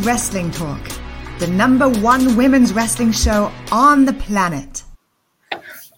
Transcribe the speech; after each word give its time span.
Women's 0.00 0.06
Wrestling 0.06 0.50
Talk, 0.52 0.80
the 1.40 1.46
number 1.46 1.86
one 1.86 2.34
women's 2.34 2.72
wrestling 2.72 3.12
show 3.12 3.52
on 3.70 4.06
the 4.06 4.14
planet. 4.14 4.82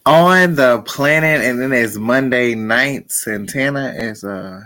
on 0.05 0.56
the 0.56 0.83
planet, 0.84 1.42
and 1.44 1.61
then 1.62 1.70
there's 1.70 1.97
Monday 1.97 2.56
night. 2.56 3.12
Santana 3.12 3.94
is 3.97 4.25
uh, 4.25 4.61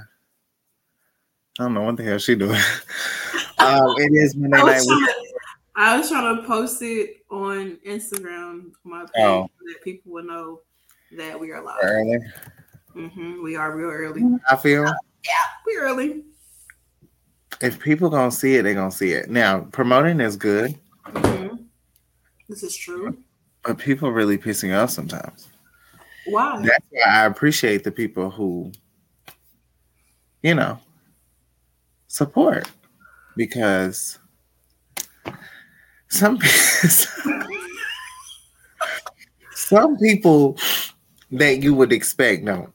I 1.59 1.63
don't 1.63 1.75
know 1.75 1.83
what 1.83 1.99
the 1.99 2.05
hell 2.05 2.17
she 2.19 2.35
doing. 2.35 2.53
um, 3.59 3.95
it 3.99 4.11
is 4.15 4.35
Monday 4.37 4.57
I 4.57 4.63
night. 4.63 4.75
was, 4.77 4.87
trying 4.87 5.05
to, 5.07 5.13
I 5.77 5.99
was 5.99 6.09
trying 6.09 6.37
to 6.37 6.43
post 6.45 6.81
it 6.81 7.17
on 7.31 7.77
Instagram, 7.87 8.71
my 8.85 9.01
page, 9.01 9.11
Oh. 9.19 9.43
so 9.59 9.65
that 9.67 9.83
people 9.85 10.13
will 10.13 10.25
know 10.25 10.61
that 11.19 11.39
we 11.39 11.51
are 11.53 11.63
live. 11.63 11.77
Early, 11.83 12.19
hmm 12.95 13.43
we 13.43 13.55
are 13.57 13.77
real 13.77 13.91
early. 13.91 14.23
I 14.51 14.57
feel 14.57 14.85
yeah, 14.85 15.33
We 15.67 15.77
early. 15.77 16.23
If 17.61 17.79
people 17.81 18.11
gonna 18.11 18.31
see 18.31 18.57
it, 18.57 18.63
they 18.63 18.75
gonna 18.75 18.91
see 18.91 19.13
it. 19.13 19.31
Now 19.31 19.61
promoting 19.73 20.21
is 20.21 20.37
good, 20.37 20.79
hmm 21.07 21.57
This 22.49 22.63
is 22.63 22.77
true. 22.77 23.17
but 23.65 23.79
people 23.79 24.11
really 24.13 24.39
pissing 24.39 24.77
off 24.77 24.91
sometimes. 24.91 25.49
Why? 26.27 26.61
That's 26.63 26.87
why 26.91 27.03
I 27.07 27.25
appreciate 27.27 27.85
the 27.85 27.93
people 27.93 28.31
who, 28.31 28.73
you 30.43 30.55
know, 30.55 30.79
support 32.09 32.71
because 33.37 34.19
some 36.09 36.39
some 39.53 39.97
people 39.99 40.59
that 41.33 41.63
you 41.63 41.75
would 41.75 41.93
expect 41.93 42.45
don't, 42.45 42.73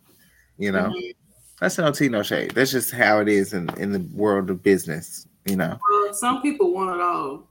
you 0.57 0.71
know. 0.71 0.89
Mhm. 0.89 1.15
That's 1.61 1.77
no 1.77 1.91
tea, 1.91 2.09
no 2.09 2.23
shade. 2.23 2.51
That's 2.51 2.71
just 2.71 2.91
how 2.91 3.19
it 3.19 3.27
is 3.27 3.53
in, 3.53 3.69
in 3.77 3.91
the 3.91 3.99
world 4.15 4.49
of 4.49 4.63
business, 4.63 5.27
you 5.45 5.55
know. 5.55 5.77
Well, 5.91 6.13
some 6.13 6.41
people 6.41 6.73
want 6.73 6.95
it 6.95 6.99
all. 6.99 7.47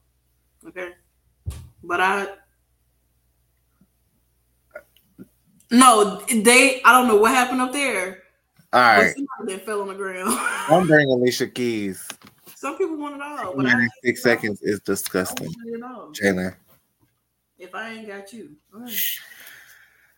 Okay. 0.66 0.90
But 1.84 2.00
I 2.00 2.26
no, 5.70 6.20
they 6.26 6.82
I 6.82 6.92
don't 6.92 7.06
know 7.06 7.16
what 7.16 7.30
happened 7.30 7.60
up 7.60 7.72
there. 7.72 8.24
All 8.72 8.80
right, 8.80 9.14
that 9.46 9.64
fell 9.64 9.80
on 9.82 9.88
the 9.88 9.94
ground. 9.94 10.38
don't 10.68 10.86
bring 10.86 11.08
Alicia 11.08 11.46
Keys. 11.46 12.06
some 12.56 12.76
people 12.76 12.96
want 12.96 13.14
it 13.14 13.22
all. 13.22 13.54
But 13.56 13.66
I, 13.66 13.88
Six 14.02 14.22
seconds 14.22 14.60
is 14.62 14.80
disgusting. 14.80 15.54
Jalen. 16.20 16.54
If 17.58 17.74
I 17.74 17.90
ain't 17.92 18.08
got 18.08 18.32
you. 18.32 18.50
all 18.74 18.80
right. 18.80 19.18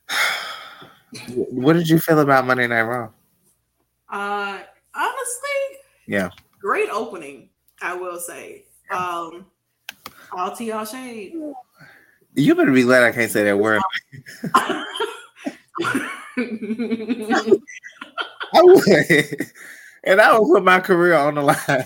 What 1.34 1.74
did 1.74 1.90
you 1.90 1.98
feel 1.98 2.20
about 2.20 2.46
Monday 2.46 2.66
Night 2.66 2.84
Raw? 2.84 3.10
Uh 4.12 4.60
honestly, 4.94 5.78
Yeah. 6.06 6.28
great 6.60 6.90
opening, 6.90 7.48
I 7.80 7.94
will 7.94 8.18
say. 8.20 8.66
Um 8.90 9.46
all 10.36 10.54
to 10.56 10.64
y'all 10.64 10.84
shade. 10.84 11.34
You 12.34 12.54
better 12.54 12.72
be 12.72 12.82
glad 12.82 13.02
I 13.02 13.12
can't 13.12 13.30
say 13.30 13.44
that 13.44 13.58
word. 13.58 13.80
I 14.54 14.84
would. 18.62 19.52
And 20.04 20.20
I 20.20 20.38
would 20.38 20.48
put 20.48 20.64
my 20.64 20.80
career 20.80 21.14
on 21.14 21.34
the 21.36 21.42
line. 21.42 21.84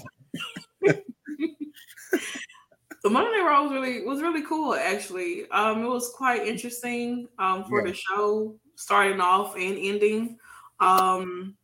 The 3.03 3.11
Monday 3.11 3.39
Raw 3.39 3.63
was 3.63 3.73
really 3.73 4.05
was 4.05 4.21
really 4.21 4.43
cool 4.43 4.75
actually. 4.75 5.49
Um, 5.51 5.85
it 5.85 5.89
was 5.89 6.13
quite 6.17 6.47
interesting 6.47 7.29
um 7.39 7.65
for 7.65 7.81
Yeah. 7.85 7.93
the 7.93 7.97
show 7.97 8.57
starting 8.75 9.21
off 9.21 9.55
and 9.55 9.79
ending. 9.79 10.39
Um, 10.81 11.55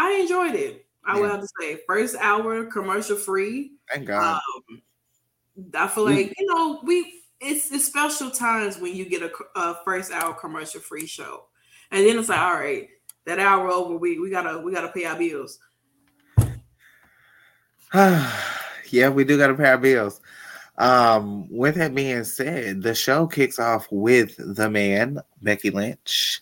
I 0.00 0.12
enjoyed 0.22 0.54
it. 0.54 0.86
I 1.04 1.18
would 1.18 1.26
Yeah. 1.26 1.32
have 1.32 1.40
to 1.42 1.48
say 1.60 1.80
first 1.86 2.16
hour 2.16 2.64
commercial 2.64 3.16
free. 3.16 3.72
Thank 3.92 4.06
God. 4.06 4.40
Um, 4.68 4.82
I 5.74 5.86
feel 5.88 6.04
like 6.04 6.32
you 6.38 6.46
know 6.46 6.80
we 6.84 7.22
it's 7.38 7.70
it's 7.70 7.84
special 7.84 8.30
times 8.30 8.78
when 8.78 8.96
you 8.96 9.04
get 9.04 9.22
a, 9.22 9.30
a 9.56 9.78
first 9.84 10.10
hour 10.10 10.32
commercial 10.32 10.80
free 10.80 11.06
show, 11.06 11.44
and 11.90 12.06
then 12.06 12.18
it's 12.18 12.30
like 12.30 12.40
all 12.40 12.54
right 12.54 12.88
that 13.26 13.38
hour 13.38 13.68
over 13.68 13.96
we 13.96 14.18
we 14.18 14.30
gotta 14.30 14.58
we 14.60 14.72
gotta 14.72 14.88
pay 14.88 15.04
our 15.04 15.18
bills. 15.18 15.58
yeah, 17.94 19.08
we 19.10 19.24
do 19.24 19.36
got 19.36 19.48
to 19.48 19.54
pay 19.54 19.68
our 19.68 19.78
bills. 19.78 20.20
Um, 20.78 21.46
with 21.50 21.74
that 21.74 21.94
being 21.94 22.24
said, 22.24 22.82
the 22.82 22.94
show 22.94 23.26
kicks 23.26 23.58
off 23.58 23.86
with 23.90 24.34
the 24.38 24.70
man, 24.70 25.20
Becky 25.42 25.70
Lynch, 25.70 26.40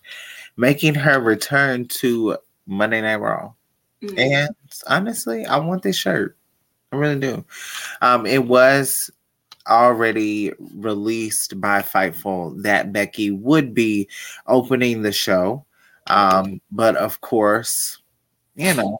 making 0.57 0.95
her 0.95 1.19
return 1.19 1.89
to 1.89 2.37
Monday 2.69 3.01
Night 3.01 3.17
Raw. 3.17 3.53
Mm. 4.03 4.19
And 4.19 4.55
honestly, 4.87 5.45
I 5.45 5.57
want 5.57 5.83
this 5.83 5.97
shirt. 5.97 6.37
I 6.93 6.97
really 6.97 7.19
do. 7.19 7.45
Um, 8.01 8.25
it 8.27 8.45
was 8.45 9.11
already 9.67 10.53
released 10.75 11.61
by 11.61 11.83
Fightful 11.83 12.63
that 12.63 12.93
Becky 12.93 13.31
would 13.31 13.75
be 13.75 14.09
opening 14.47 15.03
the 15.03 15.13
show. 15.13 15.65
Um, 16.07 16.61
but 16.71 16.97
of 16.97 17.21
course, 17.21 17.99
you 18.57 18.73
know, 18.75 18.99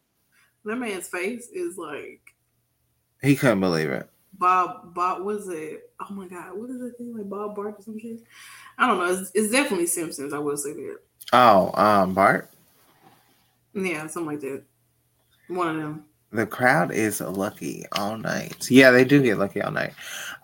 That 0.65 0.77
man's 0.77 1.09
face 1.09 1.49
is 1.49 1.79
like 1.79 2.35
he 3.23 3.35
couldn't 3.35 3.61
believe 3.61 3.89
it. 3.89 4.09
Bob 4.35 4.95
Bob 4.95 5.23
was 5.23 5.49
it? 5.49 5.91
Oh 6.01 6.13
my 6.13 6.29
god, 6.29 6.51
what 6.55 6.69
is 6.71 6.81
that 6.81 6.99
thing 6.99 7.17
like 7.17 7.29
Bob 7.29 7.57
Bart 7.57 7.77
or 7.79 7.83
some 7.83 7.99
shit? 7.99 8.21
I 8.77 8.87
don't 8.87 8.99
know. 8.99 9.21
It's, 9.21 9.31
it's 9.35 9.51
definitely 9.51 9.87
Simpsons. 9.87 10.35
I 10.35 10.39
will 10.39 10.57
say 10.57 10.75
that. 10.75 10.99
Oh, 11.33 11.73
um, 11.75 12.15
Bart, 12.15 12.51
Yeah, 13.75 14.07
something 14.07 14.33
like 14.33 14.41
that. 14.41 14.63
One 15.49 15.77
of 15.77 15.83
them. 15.83 16.05
the 16.33 16.47
crowd 16.47 16.93
is 16.93 17.21
lucky 17.21 17.85
all 17.93 18.17
night. 18.19 18.71
Yeah, 18.71 18.91
they 18.91 19.05
do 19.05 19.23
get 19.23 19.39
lucky 19.39 19.63
all 19.63 19.71
night. 19.73 19.93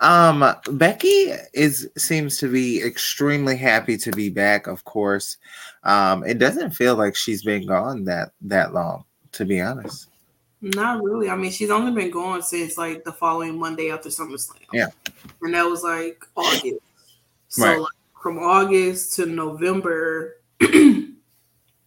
Um, 0.00 0.44
Becky 0.73 1.32
is 1.53 1.88
seems 1.97 2.38
to 2.38 2.50
be 2.50 2.82
extremely 2.82 3.56
happy 3.56 3.97
to 3.99 4.11
be 4.12 4.31
back. 4.31 4.67
Of 4.67 4.85
course, 4.85 5.37
um, 5.82 6.25
it 6.25 6.38
doesn't 6.38 6.71
feel 6.71 6.97
like 6.97 7.15
she's 7.17 7.43
been 7.43 7.67
gone 7.67 8.05
that 8.05 8.31
that 8.43 8.73
long, 8.73 9.05
to 9.32 9.44
be 9.44 9.61
honest. 9.61 10.09
Not 10.62 11.03
really. 11.03 11.29
I 11.29 11.37
mean, 11.37 11.50
she's 11.50 11.70
only 11.70 11.93
been 11.93 12.11
gone 12.11 12.43
since 12.43 12.79
like 12.79 13.05
the 13.05 13.12
following 13.12 13.59
Monday 13.59 13.91
after 13.91 14.09
SummerSlam. 14.09 14.61
Yeah. 14.73 14.87
and 15.43 15.53
that 15.55 15.65
was 15.65 15.82
like 15.82 16.25
August. 16.35 16.81
So 17.49 17.65
Right. 17.67 17.79
like, 17.79 17.88
from 18.23 18.38
August 18.38 19.15
to 19.17 19.27
November. 19.27 20.38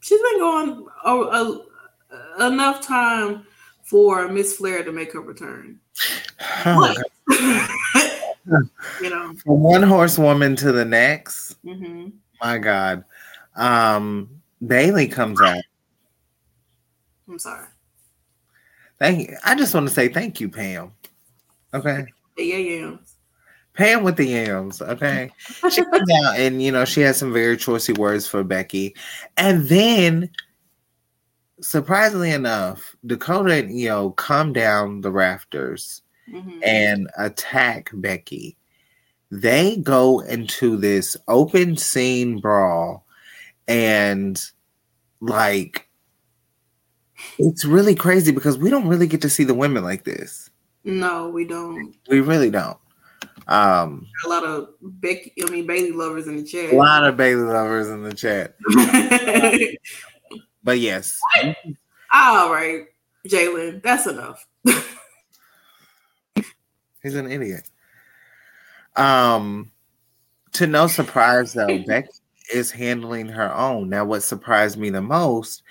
she's 0.07 0.21
been 0.21 0.39
going 0.39 0.87
a, 1.03 1.11
a, 1.11 2.47
enough 2.47 2.81
time 2.81 3.45
for 3.83 4.27
Miss 4.29 4.55
Flair 4.55 4.83
to 4.83 4.91
make 4.91 5.11
her 5.13 5.21
return. 5.21 5.79
But, 6.63 6.97
you 7.27 9.09
know, 9.09 9.33
From 9.43 9.59
one 9.59 9.83
horsewoman 9.83 10.55
to 10.57 10.71
the 10.71 10.85
next. 10.85 11.57
hmm 11.63 12.09
My 12.41 12.57
God. 12.57 13.03
Um, 13.55 14.29
Bayley 14.65 15.07
comes 15.07 15.41
out. 15.41 15.61
I'm 17.27 17.39
sorry. 17.39 17.67
Thank 18.99 19.29
you. 19.29 19.37
I 19.43 19.55
just 19.55 19.73
want 19.73 19.87
to 19.89 19.93
say 19.93 20.07
thank 20.07 20.39
you, 20.39 20.49
Pam. 20.49 20.93
Okay. 21.73 22.05
Yeah, 22.37 22.57
yeah. 22.57 22.95
Pam 23.77 24.03
with 24.03 24.15
the 24.15 24.25
yams, 24.25 24.81
okay. 24.81 25.29
She 25.69 25.83
comes 25.83 26.11
out 26.25 26.39
and 26.39 26.63
you 26.63 26.71
know 26.71 26.83
she 26.83 27.01
has 27.01 27.17
some 27.17 27.31
very 27.31 27.55
choicy 27.55 27.95
words 27.95 28.27
for 28.27 28.43
Becky, 28.43 28.95
and 29.37 29.69
then 29.69 30.31
surprisingly 31.61 32.31
enough, 32.31 32.95
Dakota 33.05 33.53
and 33.53 33.79
Io 33.79 34.09
come 34.11 34.51
down 34.51 35.01
the 35.01 35.11
rafters 35.11 36.01
hmm 36.29 36.59
and 36.63 37.07
attack 37.19 37.91
Becky. 37.93 38.57
They 39.29 39.77
go 39.77 40.21
into 40.21 40.75
this 40.75 41.15
open 41.27 41.77
scene 41.77 42.39
brawl, 42.39 43.05
and 43.67 44.41
like 45.21 45.87
it's 47.37 47.63
really 47.63 47.93
crazy 47.93 48.31
because 48.31 48.57
we 48.57 48.71
don't 48.71 48.87
really 48.87 49.07
get 49.07 49.21
to 49.21 49.29
see 49.29 49.43
the 49.43 49.53
women 49.53 49.83
like 49.83 50.03
this. 50.03 50.49
No, 50.83 51.29
we 51.29 51.45
don't. 51.45 51.95
We 52.09 52.21
really 52.21 52.49
don't. 52.49 52.77
Um, 53.47 54.05
A 54.25 54.29
lot 54.29 54.43
of 54.43 54.69
Becky, 54.81 55.33
I 55.41 55.49
mean 55.49 55.65
Bayley 55.65 55.91
lovers 55.91 56.27
in 56.27 56.35
the 56.37 56.43
chat. 56.43 56.73
a 56.73 56.75
lot 56.75 57.05
of 57.05 57.15
Bayley 57.15 57.43
lovers 57.43 57.87
in 57.87 58.03
the 58.03 58.13
chat, 58.13 58.55
but 60.63 60.79
yes, 60.79 61.17
All 62.11 62.51
right, 62.51 62.85
Jalen, 63.27 63.81
that's 63.81 64.05
enough. 64.05 64.45
he's 67.01 67.15
an 67.15 67.31
idiot. 67.31 67.69
Um, 68.97 69.71
to 70.53 70.67
no 70.67 70.87
surprise 70.87 71.53
though, 71.53 71.77
Becky 71.87 72.09
is 72.53 72.71
handling 72.71 73.27
her 73.27 73.53
own. 73.55 73.89
Now, 73.89 74.03
what 74.05 74.23
surprised 74.23 74.77
me 74.77 74.89
the 74.89 75.01
most 75.01 75.63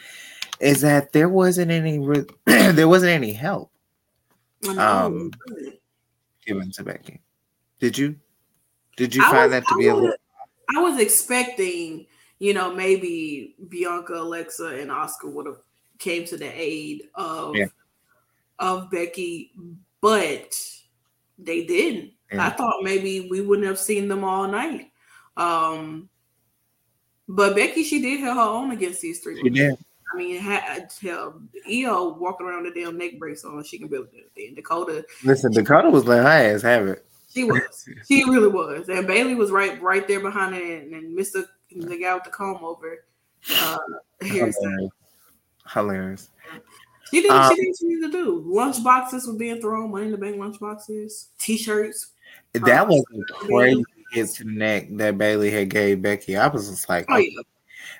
is 0.61 0.81
that 0.81 1.12
there 1.12 1.29
wasn't 1.29 1.70
any 1.70 1.99
re- 1.99 2.25
there 2.46 2.88
wasn't 2.88 3.11
any 3.12 3.32
help 3.32 3.70
Um, 4.79 5.31
given 6.46 6.70
to 6.72 6.82
Becky. 6.84 7.20
Did 7.78 7.96
you? 7.99 8.17
Did 8.96 9.14
you 9.14 9.23
I 9.25 9.31
find 9.31 9.43
was- 9.44 9.50
that 9.52 9.69
to 9.69 9.75
I 9.75 9.78
be 9.78 9.88
a 9.88 9.94
little? 9.94 10.17
I 10.76 10.81
was 10.81 10.99
expecting, 11.00 12.06
you 12.38 12.52
know, 12.52 12.75
maybe 12.75 13.55
Bianca, 13.69 14.14
Alexa, 14.14 14.67
and 14.67 14.90
Asuka 14.90 15.31
would 15.32 15.46
have 15.46 15.58
came 15.99 16.25
to 16.26 16.37
the 16.37 16.50
aid 16.52 17.05
of 17.14 17.55
Yeah. 17.56 17.67
of 18.58 18.90
Becky, 18.90 19.52
but 20.00 20.55
they 21.38 21.64
didn't. 21.67 22.12
Yeah. 22.32 22.46
I 22.46 22.50
thought 22.50 22.82
maybe 22.82 23.28
we 23.31 23.40
wouldn't 23.43 23.67
have 23.69 23.79
seen 23.79 24.08
them 24.08 24.25
all 24.25 24.49
night. 24.49 24.90
Um, 25.37 26.08
but 27.29 27.55
Becky, 27.55 27.84
she 27.84 28.00
did 28.00 28.20
have 28.20 28.37
her 28.37 28.43
own 28.43 28.72
against 28.72 29.00
these 29.02 29.20
three. 29.20 29.40
She 29.40 29.50
did. 29.50 29.76
I 30.12 30.17
mean, 30.17 30.37
had 30.40 30.90
hell, 31.02 31.40
Io 31.69 32.14
walking 32.14 32.46
around 32.46 32.64
the 32.64 32.70
damn 32.72 32.96
neck 32.99 33.19
brace 33.19 33.44
on, 33.44 33.62
she 33.64 33.79
can 33.79 33.88
build 33.88 34.08
anything. 34.14 34.55
Dakota, 34.55 35.05
Listen, 35.25 35.52
Dakota 35.52 35.90
was 35.90 36.05
letting 36.05 36.25
her 36.25 36.31
ass 36.31 36.62
have 36.62 36.87
it. 36.88 37.06
She 37.36 37.44
was, 37.44 37.88
she 38.08 38.24
really 38.24 38.48
was, 38.48 38.88
and 38.88 39.06
Bayley 39.06 39.34
was 39.34 39.50
right, 39.50 39.80
right 39.82 40.08
there 40.08 40.20
behind 40.20 40.54
it, 40.54 40.62
and, 40.84 40.94
and 40.94 41.14
Mister 41.14 41.44
the 41.70 41.98
guy 42.00 42.14
with 42.14 42.24
the 42.24 42.30
comb 42.30 42.64
over, 42.64 43.04
uh. 43.60 43.78
Hilarious. 44.22 44.56
Hilarious. 45.70 46.30
She 47.10 47.20
did, 47.20 47.30
Um, 47.30 47.50
she 47.54 47.56
did 47.60 47.68
what 47.68 47.76
she 47.78 47.86
needed 47.86 48.12
to 48.12 48.12
do. 48.12 48.42
Lunch 48.46 48.82
boxes 48.82 49.26
were 49.26 49.34
being 49.34 49.60
thrown, 49.60 49.90
money 49.90 50.06
in 50.06 50.12
the 50.12 50.16
bank 50.18 50.38
lunch 50.38 50.58
boxes, 50.58 51.28
t-shirts. 51.38 52.12
That 52.54 52.88
was 52.88 53.04
a 53.14 53.32
crazy 53.34 53.84
hit 54.12 54.28
to 54.30 54.44
the 54.44 54.50
neck 54.50 54.88
that 54.92 55.18
Bayley 55.18 55.50
had 55.50 55.68
gave 55.68 56.00
Becky. 56.00 56.36
I 56.36 56.48
was 56.48 56.70
just 56.70 56.88
like, 56.88 57.04
Oh 57.10 57.18
yeah, 57.18 57.40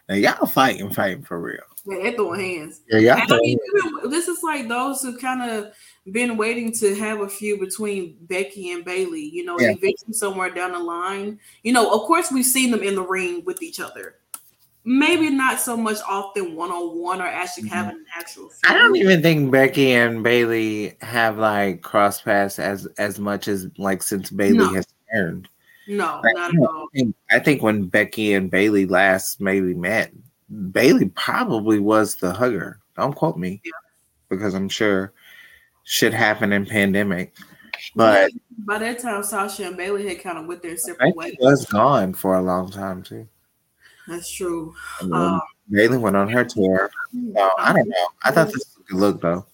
now 0.09 0.15
y'all 0.15 0.47
fighting, 0.47 0.91
fighting 0.91 1.23
for 1.23 1.41
real. 1.41 1.59
yeah 1.87 1.99
they're 2.03 2.13
throwing 2.13 2.41
hands. 2.41 2.81
Yeah, 2.89 2.99
y'all 2.99 3.21
And 3.23 3.33
I 3.33 3.37
mean, 3.41 3.59
even- 3.77 4.11
this 4.11 4.29
is 4.29 4.43
like 4.43 4.67
those 4.69 5.03
who 5.03 5.19
kind 5.19 5.43
of 5.51 5.73
been 6.13 6.37
waiting 6.37 6.73
to 6.73 6.95
have 6.95 7.21
a 7.21 7.29
feud 7.29 7.61
between 7.61 8.17
Becky 8.23 8.71
and 8.73 8.85
Bayley. 8.85 9.29
You 9.33 9.45
know, 9.45 9.59
Yeah. 9.59 9.71
eventually 9.71 10.13
somewhere 10.13 10.51
down 10.51 10.73
the 10.73 10.79
line. 10.79 11.39
You 11.63 11.73
know, 11.73 11.91
of 11.93 12.03
course, 12.03 12.31
we've 12.31 12.45
seen 12.47 12.71
them 12.71 12.83
in 12.83 12.95
the 12.95 13.03
ring 13.03 13.43
with 13.45 13.63
each 13.63 13.81
other. 13.81 14.17
Maybe 14.85 15.31
not 15.31 15.59
so 15.61 15.77
much 15.77 15.99
often 16.09 16.55
one 16.55 16.71
on 16.71 16.97
one 16.97 17.21
or 17.21 17.27
actually 17.27 17.65
Mhm. 17.65 17.73
having 17.73 17.97
an 17.97 18.07
actual. 18.17 18.53
I 18.69 18.75
don't 18.75 18.95
even 18.97 19.21
think 19.21 19.51
Becky 19.51 19.91
and 19.93 20.23
Bayley 20.23 20.97
have 21.01 21.39
like 21.39 21.83
cross 21.83 22.21
paths 22.21 22.61
as 22.61 22.87
as 22.97 23.19
much 23.19 23.49
as 23.49 23.67
like 23.79 24.01
since 24.03 24.31
Bayley 24.31 24.59
No. 24.59 24.73
has 24.75 24.87
turned. 25.13 25.49
No, 25.89 26.21
Like, 26.23 26.37
not 26.37 26.55
I 26.55 26.57
at 26.57 26.69
all. 26.69 26.89
think- 26.95 27.17
I 27.31 27.39
think 27.41 27.63
when 27.63 27.87
Becky 27.87 28.33
and 28.33 28.49
Bayley 28.51 28.87
last 28.87 29.41
maybe 29.41 29.75
met, 29.75 30.13
Bayley 30.71 31.07
probably 31.17 31.81
was 31.81 32.15
the 32.17 32.33
hugger. 32.33 32.79
Don't 32.97 33.15
quote 33.15 33.37
me, 33.39 33.61
Yeah. 33.65 33.73
because 34.29 34.55
I'm 34.55 34.69
sure 34.69 35.13
shit 35.87 36.13
happened 36.13 36.53
in 36.53 36.67
pandemic. 36.67 37.35
But 37.95 38.31
by 38.59 38.79
that 38.79 38.99
time, 38.99 39.23
Sasha 39.23 39.67
and 39.67 39.77
Bayley 39.77 40.07
had 40.07 40.21
kind 40.21 40.37
of 40.37 40.47
went 40.47 40.63
their 40.63 40.77
separate 40.77 41.17
ways. 41.17 41.37
was 41.41 41.65
gone 41.65 42.13
for 42.13 42.35
a 42.35 42.43
long 42.43 42.71
time 42.71 43.03
too. 43.03 43.27
That's 44.07 44.31
true. 44.31 44.75
Um, 45.01 45.41
Bayley 45.71 45.99
went 45.99 46.17
on 46.17 46.29
her 46.29 46.45
tour. 46.45 46.91
So 47.35 47.51
I 47.59 47.73
don't 47.73 47.89
know. 47.89 48.09
I 48.25 48.31
thought 48.31 48.47
this 48.47 48.57
was 48.57 48.77
a 48.81 48.93
good 48.93 49.01
look 49.01 49.21
though. 49.23 49.47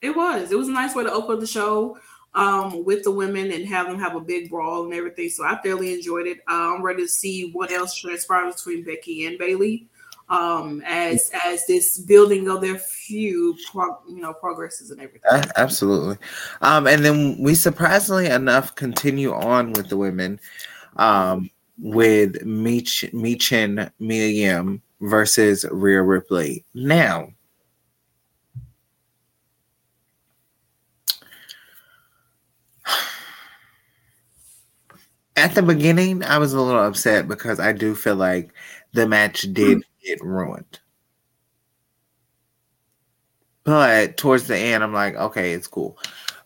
It 0.00 0.14
was. 0.14 0.52
It 0.52 0.58
was 0.58 0.68
a 0.68 0.72
nice 0.72 0.94
way 0.94 1.04
to 1.04 1.12
open 1.12 1.40
the 1.40 1.46
show 1.46 1.98
um, 2.34 2.84
with 2.84 3.02
the 3.04 3.10
women 3.10 3.50
and 3.50 3.66
have 3.66 3.86
them 3.86 3.98
have 3.98 4.16
a 4.16 4.20
big 4.20 4.48
brawl 4.48 4.84
and 4.84 4.94
everything. 4.94 5.28
So 5.28 5.44
I 5.44 5.56
thoroughly 5.56 5.92
enjoyed 5.92 6.26
it. 6.26 6.38
Uh, 6.48 6.74
I'm 6.74 6.82
ready 6.82 7.02
to 7.02 7.08
see 7.08 7.50
what 7.52 7.72
else 7.72 7.94
transpires 7.94 8.56
between 8.56 8.84
Becky 8.84 9.26
and 9.26 9.38
Bayley 9.38 9.88
um, 10.30 10.82
as 10.86 11.30
as 11.44 11.66
this 11.66 11.98
building 11.98 12.48
of 12.48 12.60
their 12.60 12.78
feud, 12.78 13.58
prog- 13.70 14.02
you 14.08 14.20
know, 14.20 14.32
progresses 14.32 14.90
and 14.92 15.00
everything. 15.00 15.28
A- 15.30 15.50
Absolutely. 15.60 16.16
Um, 16.62 16.86
and 16.86 17.04
then 17.04 17.36
we 17.38 17.56
surprisingly 17.56 18.26
enough 18.26 18.76
continue 18.76 19.34
on 19.34 19.72
with 19.72 19.88
the 19.88 19.96
women 19.96 20.38
um, 20.96 21.50
with 21.78 22.42
Meech, 22.44 23.04
Michin 23.12 23.90
Mia 23.98 24.28
Yim 24.28 24.80
versus 25.00 25.64
Rhea 25.70 26.02
Ripley. 26.02 26.64
Now, 26.74 27.32
at 35.36 35.56
the 35.56 35.62
beginning, 35.62 36.22
I 36.22 36.38
was 36.38 36.52
a 36.52 36.60
little 36.60 36.84
upset 36.84 37.26
because 37.26 37.58
I 37.58 37.72
do 37.72 37.96
feel 37.96 38.14
like 38.14 38.52
the 38.92 39.08
match 39.08 39.42
did 39.52 39.82
get 40.02 40.20
ruined. 40.22 40.80
But 43.64 44.16
towards 44.16 44.46
the 44.46 44.56
end, 44.56 44.82
I'm 44.82 44.92
like, 44.92 45.14
okay, 45.16 45.52
it's 45.52 45.66
cool. 45.66 45.98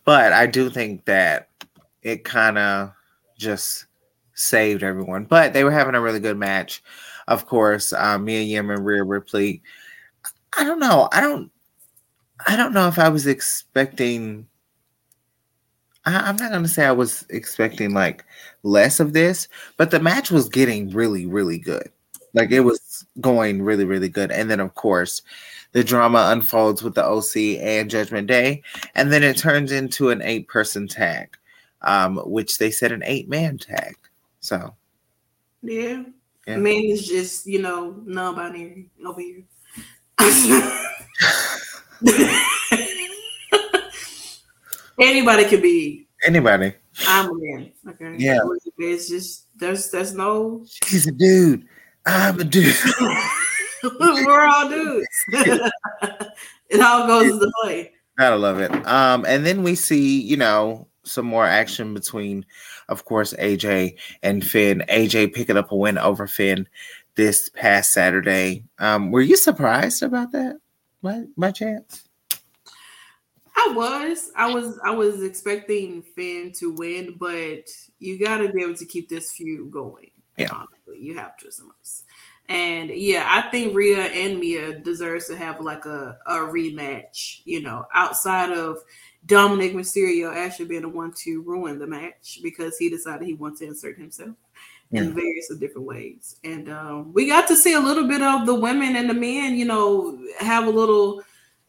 But 0.05 0.33
I 0.33 0.47
do 0.47 0.69
think 0.69 1.05
that 1.07 1.49
it 2.03 2.25
kind 2.25 2.59
of 2.59 2.93
just 3.39 3.87
saved 4.35 4.83
everyone. 4.83 5.25
But 5.25 5.53
they 5.53 5.65
were 5.65 5.71
having 5.71 5.95
a 5.95 6.01
really 6.01 6.21
good 6.21 6.37
match. 6.37 6.83
Of 7.27 7.47
course, 7.47 7.93
uh, 7.93 8.19
Mia 8.19 8.43
Yim 8.43 8.71
and 8.71 8.85
Rhea 8.85 9.03
Ripley. 9.03 9.63
I 10.59 10.65
don't 10.65 10.79
know. 10.81 11.09
I 11.13 11.21
don't. 11.21 11.51
I 12.47 12.57
don't 12.57 12.75
know 12.75 12.89
if 12.89 12.99
I 12.99 13.09
was 13.09 13.27
expecting. 13.27 14.47
I, 16.05 16.29
I'm 16.29 16.37
not 16.37 16.53
gonna 16.53 16.69
say 16.69 16.85
I 16.85 16.93
was 16.93 17.25
expecting 17.31 17.95
like 17.95 18.25
less 18.63 19.01
of 19.01 19.15
this, 19.15 19.49
but 19.79 19.91
the 19.91 20.01
match 20.01 20.31
was 20.31 20.49
getting 20.49 20.91
really, 20.91 21.25
really 21.27 21.59
good. 21.59 21.91
Like 22.35 22.51
it 22.51 22.61
was 22.61 22.81
going 23.21 23.63
really, 23.63 23.85
really 23.85 24.09
good. 24.09 24.31
And 24.31 24.51
then 24.51 24.61
of 24.61 24.75
course, 24.75 25.23
the 25.73 25.83
drama 25.83 26.29
unfolds 26.31 26.83
with 26.83 26.95
the 26.95 27.05
OC 27.05 27.59
and 27.61 27.91
Judgment 27.91 28.29
Day, 28.29 28.63
and 28.95 29.13
then 29.13 29.23
it 29.23 29.37
turns 29.37 29.73
into 29.73 30.11
an 30.11 30.23
eight-person 30.23 30.89
tag, 30.89 31.37
um, 31.83 32.19
which 32.19 32.59
they 32.59 32.71
said 32.71 32.93
an 32.93 33.03
eight-man 33.05 33.59
tag. 33.59 33.97
So 34.41 34.75
Yeah. 35.63 36.05
Yeah. 36.47 36.57
Man 36.59 36.85
is 36.85 37.09
just, 37.09 37.47
you 37.47 37.61
know, 37.63 37.97
non-binary 38.05 38.91
over 39.05 39.21
here. 39.21 39.43
Anybody 45.01 45.45
can 45.47 45.61
be. 45.61 46.07
anybody, 46.25 46.73
I'm 47.09 47.31
a 47.31 47.35
man. 47.35 47.73
Okay. 47.89 48.15
Yeah. 48.19 48.39
It's 48.79 49.09
just 49.09 49.47
there's 49.57 49.91
there's 49.91 50.15
no 50.15 50.65
she's 50.85 51.07
a 51.07 51.13
dude. 51.13 51.67
I'm 52.07 52.41
a 52.41 52.45
dude. 52.45 52.75
we're 53.83 54.47
all 54.47 54.69
dudes. 54.69 55.07
it 55.29 56.81
all 56.81 57.07
goes 57.07 57.33
into 57.33 57.51
play. 57.63 57.93
Gotta 58.19 58.37
love 58.37 58.61
it. 58.61 58.71
Um, 58.87 59.25
and 59.27 59.45
then 59.45 59.63
we 59.63 59.75
see, 59.75 60.21
you 60.21 60.37
know, 60.37 60.87
some 61.03 61.27
more 61.27 61.47
action 61.47 61.95
between, 61.95 62.45
of 62.89 63.05
course, 63.05 63.35
AJ 63.35 63.97
and 64.23 64.45
Finn. 64.45 64.85
AJ 64.89 65.35
picking 65.35 65.57
up 65.57 65.73
a 65.73 65.77
win 65.77 65.99
over 65.99 66.27
Finn 66.27 66.69
this 67.15 67.49
past 67.51 67.93
Saturday. 67.93 68.65
Um, 68.79 69.11
were 69.11 69.21
you 69.21 69.37
surprised 69.37 70.03
about 70.03 70.33
that? 70.33 70.57
By, 71.03 71.25
by 71.37 71.51
chance? 71.51 72.05
I 73.57 73.73
was, 73.75 74.31
I 74.37 74.53
was, 74.53 74.79
I 74.85 74.91
was 74.91 75.23
expecting 75.23 76.03
Finn 76.03 76.53
to 76.59 76.73
win, 76.73 77.17
but 77.19 77.69
you 77.99 78.19
got 78.19 78.39
to 78.39 78.53
be 78.53 78.63
able 78.63 78.75
to 78.75 78.87
keep 78.87 79.09
this 79.09 79.33
feud 79.33 79.71
going. 79.71 80.11
Yeah. 80.37 80.49
honestly. 80.53 80.99
you 81.01 81.15
have 81.17 81.37
to 81.39 81.51
sometimes. 81.53 82.05
And 82.49 82.91
yeah, 82.91 83.27
I 83.31 83.49
think 83.51 83.75
Rhea 83.75 84.03
and 84.05 84.39
Mia 84.39 84.79
deserves 84.81 85.27
to 85.29 85.37
have 85.37 85.61
like 85.61 85.87
a, 85.87 86.19
a 86.27 86.35
rematch. 86.37 87.41
You 87.45 87.63
know, 87.63 87.87
outside 87.95 88.51
of 88.53 88.79
Dominic 89.27 89.73
Mysterio 89.73 90.35
actually 90.35 90.67
being 90.67 90.83
the 90.83 90.89
one 90.89 91.13
to 91.23 91.41
ruin 91.43 91.79
the 91.79 91.87
match 91.87 92.41
because 92.43 92.77
he 92.77 92.91
decided 92.91 93.27
he 93.27 93.33
wants 93.35 93.61
to 93.61 93.67
insert 93.67 93.97
himself 93.99 94.37
Yeah. 94.91 95.03
in 95.05 95.15
various 95.15 95.51
different 95.59 95.87
ways. 95.87 96.37
And 96.45 96.69
um, 96.69 97.13
we 97.15 97.27
got 97.29 97.49
to 97.49 97.57
see 97.57 97.73
a 97.73 97.81
little 97.81 98.07
bit 98.07 98.21
of 98.21 98.45
the 98.45 98.55
women 98.55 98.97
and 98.97 99.09
the 99.09 99.15
men, 99.15 99.57
you 99.57 99.65
know, 99.65 100.19
have 100.41 100.67
a 100.67 100.71
little, 100.71 101.23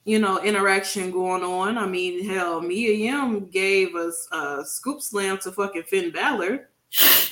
you 0.04 0.20
know, 0.20 0.42
interaction 0.44 1.10
going 1.10 1.44
on. 1.44 1.78
I 1.78 1.86
mean, 1.88 2.28
hell, 2.28 2.60
Mia 2.60 2.92
Yim 2.92 3.46
gave 3.48 3.96
us 3.96 4.28
a 4.34 4.66
scoop 4.66 5.02
slam 5.02 5.38
to 5.44 5.54
fucking 5.54 5.84
Finn 5.84 6.12
Balor. 6.12 6.68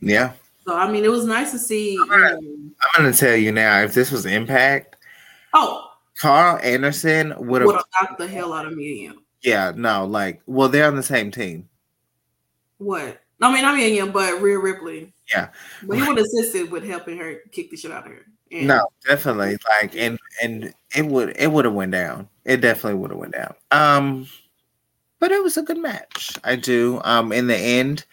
Yeah. 0.00 0.32
So 0.66 0.76
I 0.76 0.90
mean, 0.90 1.04
it 1.04 1.10
was 1.10 1.24
nice 1.24 1.50
to 1.52 1.58
see. 1.58 1.92
you 1.94 2.06
know- 2.06 2.38
I'm 2.38 2.74
gonna 2.96 3.12
tell 3.12 3.36
you 3.36 3.52
now, 3.52 3.82
if 3.82 3.92
this 3.94 4.10
was 4.10 4.24
Impact, 4.26 4.96
oh, 5.54 5.86
Karl 6.18 6.58
Anderson 6.62 7.34
would 7.38 7.62
have 7.62 7.70
knocked 8.00 8.18
the 8.18 8.26
hell 8.26 8.52
out 8.52 8.66
of 8.66 8.78
Yim. 8.78 9.22
yeah, 9.42 9.72
no, 9.74 10.06
like 10.06 10.40
well, 10.46 10.68
they're 10.68 10.86
on 10.86 10.96
the 10.96 11.02
same 11.02 11.30
team. 11.30 11.68
What? 12.78 13.20
I 13.42 13.52
mean, 13.54 13.64
I 13.64 13.74
mean, 13.74 13.94
yeah, 13.94 14.06
but 14.06 14.40
Rhea 14.42 14.58
Ripley. 14.58 15.12
Yeah. 15.30 15.48
But 15.82 15.96
he 15.98 16.02
would 16.06 16.18
have 16.18 16.26
assisted 16.26 16.70
with 16.70 16.84
helping 16.84 17.16
her 17.18 17.36
kick 17.52 17.70
the 17.70 17.76
shit 17.76 17.90
out 17.90 18.06
of 18.06 18.12
her. 18.12 18.26
And 18.52 18.66
No, 18.66 18.86
definitely. 19.06 19.56
Like 19.80 19.94
and 19.96 20.18
and 20.42 20.74
it 20.94 21.06
would 21.06 21.34
it 21.38 21.46
would 21.52 21.64
have 21.64 21.74
went 21.74 21.92
down. 21.92 22.28
It 22.44 22.60
definitely 22.60 22.98
would 22.98 23.10
have 23.10 23.18
went 23.18 23.32
down. 23.34 23.54
Um 23.70 24.26
but 25.20 25.30
it 25.30 25.42
was 25.42 25.56
a 25.56 25.62
good 25.62 25.78
match. 25.78 26.36
I 26.44 26.56
do. 26.56 27.00
Um 27.04 27.32
in 27.32 27.46
the 27.46 27.56
end, 27.56 28.04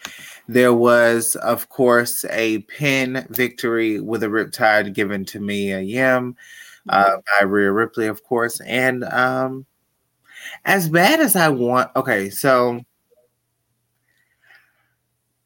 there 0.48 0.72
was 0.74 1.36
of 1.36 1.68
course 1.68 2.24
a 2.30 2.58
pin 2.60 3.26
victory 3.30 4.00
with 4.00 4.22
a 4.22 4.26
riptide 4.28 4.94
given 4.94 5.24
to 5.26 5.40
Mia 5.40 5.80
Yim 5.80 6.36
uh 6.88 7.16
by 7.40 7.44
Rhea 7.44 7.70
Ripley, 7.72 8.06
of 8.06 8.22
course. 8.24 8.60
And 8.62 9.04
um 9.04 9.66
as 10.64 10.88
bad 10.88 11.20
as 11.20 11.36
I 11.36 11.48
want 11.50 11.90
okay, 11.96 12.30
so 12.30 12.80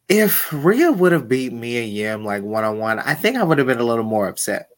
if 0.09 0.53
Rhea 0.53 0.93
would 0.93 1.13
have 1.13 1.29
beat 1.29 1.53
Mia 1.53 1.83
Yim 1.83 2.25
like 2.25 2.43
one 2.43 2.65
on 2.65 2.79
one, 2.79 2.99
I 2.99 3.15
think 3.15 3.37
I 3.37 3.43
would 3.45 3.59
have 3.59 3.67
been 3.67 3.79
a 3.81 3.85
little 3.85 4.05
more 4.05 4.29
upset 4.29 4.69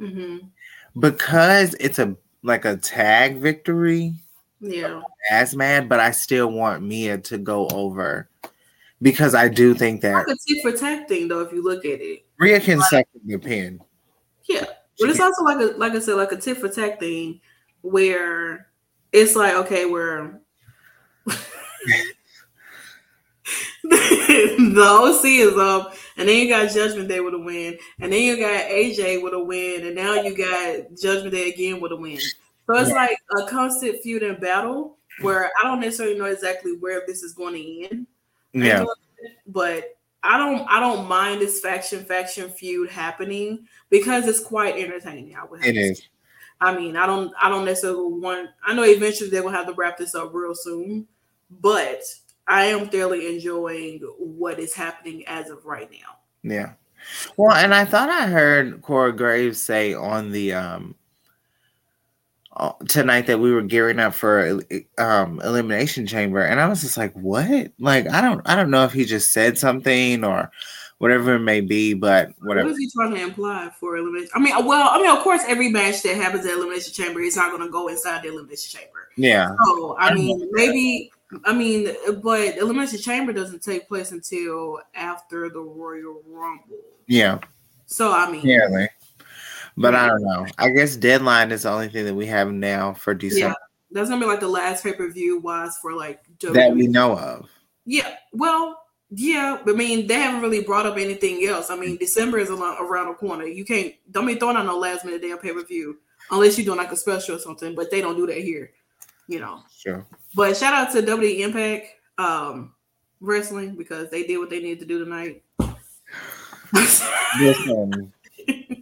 Mhm. 0.00 0.48
because 0.98 1.74
it's 1.80 1.98
a 1.98 2.16
like 2.44 2.64
a 2.64 2.76
tag 2.76 3.38
victory 3.38 4.14
Yeah. 4.60 5.00
as 5.30 5.56
mad, 5.56 5.88
but 5.88 6.00
I 6.00 6.10
still 6.12 6.50
want 6.52 6.82
Mia 6.84 7.18
to 7.18 7.38
go 7.38 7.66
over 7.68 8.28
because 9.02 9.34
I 9.34 9.48
do 9.48 9.74
think 9.74 10.00
that 10.02 10.14
Like 10.14 10.26
a 10.28 10.36
tit 10.46 10.62
for 10.62 10.72
tat 10.72 11.08
thing, 11.08 11.28
though, 11.28 11.40
if 11.40 11.52
you 11.52 11.62
look 11.62 11.84
at 11.84 12.00
it. 12.00 12.24
Rhea 12.38 12.60
can 12.60 12.80
suck 12.82 13.06
the 13.24 13.38
pin. 13.38 13.80
Yeah. 14.48 14.64
But 14.98 15.10
it's 15.10 15.20
also 15.20 15.44
like 15.44 15.58
a 15.58 15.76
like 15.76 15.92
I 15.92 16.00
said, 16.00 16.14
like 16.14 16.32
a 16.32 16.36
tit 16.36 16.56
for 16.58 16.68
tat 16.68 16.98
thing 16.98 17.40
where 17.82 18.66
it's 19.12 19.36
like, 19.36 19.54
okay, 19.54 19.84
where 19.84 20.40
the 23.84 24.82
OC 24.84 25.24
is 25.24 25.56
up, 25.56 25.94
and 26.16 26.28
then 26.28 26.36
you 26.36 26.48
got 26.48 26.70
Judgment 26.72 27.08
Day 27.08 27.20
with 27.20 27.34
a 27.34 27.38
win, 27.38 27.78
and 28.00 28.12
then 28.12 28.22
you 28.22 28.36
got 28.38 28.64
AJ 28.64 29.22
with 29.22 29.34
a 29.34 29.42
win, 29.42 29.86
and 29.86 29.94
now 29.94 30.14
you 30.14 30.36
got 30.36 30.98
Judgment 31.00 31.32
Day 31.32 31.50
again 31.50 31.80
with 31.80 31.92
a 31.92 31.96
win. 31.96 32.18
So 32.18 32.74
it's 32.76 32.90
Yeah. 32.90 32.96
like 32.96 33.18
a 33.38 33.46
constant 33.46 34.02
feud 34.02 34.22
and 34.22 34.40
battle 34.40 34.98
where 35.22 35.50
I 35.60 35.64
don't 35.64 35.80
necessarily 35.80 36.18
know 36.18 36.26
exactly 36.26 36.72
where 36.76 37.02
this 37.06 37.22
is 37.22 37.32
going 37.34 37.54
to 37.54 37.84
end. 37.90 38.06
Yeah, 38.52 38.84
but 39.46 39.98
I 40.22 40.36
don't 40.36 40.66
I 40.68 40.80
don't 40.80 41.08
mind 41.08 41.40
this 41.40 41.60
faction 41.60 42.04
faction 42.04 42.50
feud 42.50 42.90
happening 42.90 43.66
because 43.90 44.26
it's 44.26 44.40
quite 44.40 44.76
entertaining. 44.76 45.36
I 45.36 45.44
would 45.44 45.60
have 45.60 45.68
it 45.68 45.72
to 45.74 45.80
is. 45.80 46.08
I 46.60 46.76
mean, 46.76 46.96
I 46.96 47.06
don't 47.06 47.32
I 47.40 47.48
don't 47.48 47.64
necessarily 47.64 48.20
want 48.20 48.50
I 48.64 48.74
know 48.74 48.82
eventually 48.82 49.30
they 49.30 49.40
will 49.40 49.50
have 49.50 49.66
to 49.66 49.72
wrap 49.74 49.96
this 49.96 50.14
up 50.14 50.34
real 50.34 50.54
soon, 50.54 51.06
but 51.60 52.02
I 52.46 52.64
am 52.64 52.88
thoroughly 52.88 53.34
enjoying 53.34 54.00
what 54.18 54.58
is 54.58 54.74
happening 54.74 55.24
as 55.26 55.50
of 55.50 55.64
right 55.64 55.90
now. 55.90 56.18
Yeah. 56.42 56.72
Well, 57.36 57.54
and 57.54 57.74
I 57.74 57.84
thought 57.84 58.10
I 58.10 58.26
heard 58.26 58.82
Corey 58.82 59.12
Graves 59.12 59.62
say 59.62 59.94
on 59.94 60.32
the 60.32 60.54
um 60.54 60.94
tonight 62.88 63.26
that 63.26 63.40
we 63.40 63.52
were 63.52 63.62
gearing 63.62 63.98
up 63.98 64.14
for 64.14 64.60
um 64.98 65.40
elimination 65.40 66.06
chamber 66.06 66.40
and 66.40 66.60
I 66.60 66.68
was 66.68 66.82
just 66.82 66.96
like, 66.96 67.12
"What?" 67.14 67.72
Like 67.78 68.08
I 68.10 68.20
don't 68.20 68.40
I 68.46 68.56
don't 68.56 68.70
know 68.70 68.84
if 68.84 68.92
he 68.92 69.04
just 69.04 69.32
said 69.32 69.58
something 69.58 70.24
or 70.24 70.50
whatever 70.98 71.34
it 71.34 71.40
may 71.40 71.60
be, 71.60 71.94
but 71.94 72.30
whatever. 72.40 72.66
What 72.66 72.72
is 72.72 72.78
he 72.78 72.90
trying 72.90 73.14
to 73.14 73.22
imply 73.22 73.70
for 73.78 73.96
elimination? 73.96 74.30
I 74.34 74.40
mean, 74.40 74.66
well, 74.66 74.88
I 74.90 74.98
mean, 74.98 75.10
of 75.10 75.22
course, 75.22 75.42
every 75.46 75.70
match 75.70 76.02
that 76.02 76.16
happens 76.16 76.44
at 76.44 76.52
elimination 76.52 76.92
chamber 76.92 77.20
is 77.20 77.36
not 77.36 77.50
going 77.50 77.62
to 77.62 77.70
go 77.70 77.88
inside 77.88 78.22
the 78.22 78.28
elimination 78.28 78.80
chamber. 78.80 79.08
Yeah. 79.16 79.50
So 79.64 79.96
I 79.98 80.14
mean, 80.14 80.48
maybe 80.52 81.10
I 81.44 81.52
mean, 81.52 81.94
but 82.22 82.56
elimination 82.56 82.98
chamber 83.00 83.32
doesn't 83.32 83.62
take 83.62 83.88
place 83.88 84.12
until 84.12 84.80
after 84.94 85.48
the 85.48 85.60
Royal 85.60 86.22
Rumble. 86.26 86.78
Yeah. 87.06 87.38
So 87.86 88.12
I 88.12 88.30
mean, 88.30 88.40
Apparently. 88.40 88.88
But 89.80 89.94
I 89.94 90.08
don't 90.08 90.22
know. 90.22 90.46
I 90.58 90.70
guess 90.70 90.96
deadline 90.96 91.52
is 91.52 91.62
the 91.62 91.70
only 91.70 91.88
thing 91.88 92.04
that 92.04 92.14
we 92.14 92.26
have 92.26 92.50
now 92.50 92.94
for 92.94 93.14
December. 93.14 93.48
yeah, 93.48 93.54
that's 93.90 94.08
gonna 94.08 94.20
be 94.20 94.26
like 94.26 94.40
the 94.40 94.48
last 94.48 94.82
pay 94.82 94.92
per 94.92 95.08
view 95.08 95.38
was 95.40 95.76
for 95.80 95.94
like 95.94 96.20
that 96.40 96.74
we 96.74 96.88
know 96.88 97.16
of. 97.16 97.48
Yeah, 97.84 98.14
well, 98.32 98.82
yeah, 99.10 99.58
but 99.64 99.74
I 99.74 99.78
mean, 99.78 100.06
they 100.06 100.14
haven't 100.14 100.42
really 100.42 100.62
brought 100.62 100.86
up 100.86 100.98
anything 100.98 101.46
else. 101.48 101.70
I 101.70 101.76
mean, 101.76 101.96
December 101.96 102.38
is 102.38 102.50
around, 102.50 102.76
around 102.84 103.08
the 103.08 103.14
corner. 103.14 103.44
You 103.44 103.64
can't 103.64 103.94
don't 104.10 104.26
be 104.26 104.34
throwing 104.34 104.56
out 104.56 104.66
no 104.66 104.78
last 104.78 105.04
minute 105.04 105.22
damn 105.22 105.38
pay 105.38 105.52
per 105.52 105.64
view 105.64 105.98
unless 106.30 106.58
you're 106.58 106.66
doing 106.66 106.78
like 106.78 106.92
a 106.92 106.96
special 106.96 107.36
or 107.36 107.38
something. 107.38 107.74
But 107.74 107.90
they 107.90 108.00
don't 108.00 108.16
do 108.16 108.26
that 108.26 108.38
here, 108.38 108.72
you 109.26 109.40
know. 109.40 109.62
Sure. 109.74 110.06
But 110.34 110.56
shout 110.56 110.74
out 110.74 110.92
to 110.92 111.02
WWE 111.02 111.40
Impact 111.40 111.86
um, 112.18 112.74
Wrestling 113.20 113.76
because 113.76 114.10
they 114.10 114.24
did 114.24 114.38
what 114.38 114.50
they 114.50 114.60
needed 114.60 114.80
to 114.80 114.86
do 114.86 115.02
tonight. 115.04 115.42
Listen, 116.72 118.12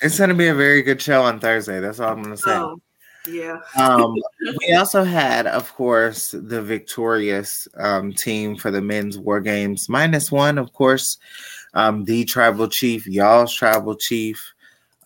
it's 0.00 0.18
going 0.18 0.30
to 0.30 0.34
be 0.34 0.48
a 0.48 0.54
very 0.54 0.82
good 0.82 1.00
show 1.00 1.22
on 1.22 1.40
Thursday. 1.40 1.80
That's 1.80 2.00
all 2.00 2.12
I'm 2.12 2.22
going 2.22 2.36
to 2.36 2.42
say. 2.42 2.50
so, 2.50 2.80
yeah, 3.28 3.60
Um, 3.78 4.14
we 4.60 4.74
also 4.74 5.04
had, 5.04 5.46
of 5.46 5.72
course, 5.74 6.32
the 6.32 6.62
victorious 6.62 7.66
um, 7.76 8.12
team 8.12 8.56
for 8.56 8.70
the 8.70 8.82
men's 8.82 9.18
war 9.18 9.40
games, 9.40 9.88
minus 9.88 10.30
one, 10.30 10.58
of 10.58 10.72
course, 10.72 11.18
um, 11.74 12.04
the 12.04 12.24
tribal 12.24 12.68
chief, 12.68 13.06
y'all's 13.06 13.54
tribal 13.54 13.96
chief, 13.96 14.52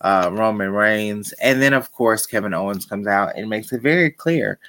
uh, 0.01 0.29
Roman 0.31 0.71
Reigns. 0.71 1.31
And 1.33 1.61
then, 1.61 1.73
of 1.73 1.91
course, 1.91 2.25
Kevin 2.25 2.53
Owens 2.53 2.85
comes 2.85 3.07
out 3.07 3.35
and 3.35 3.49
makes 3.49 3.71
it 3.71 3.81
very 3.81 4.11
clear 4.11 4.59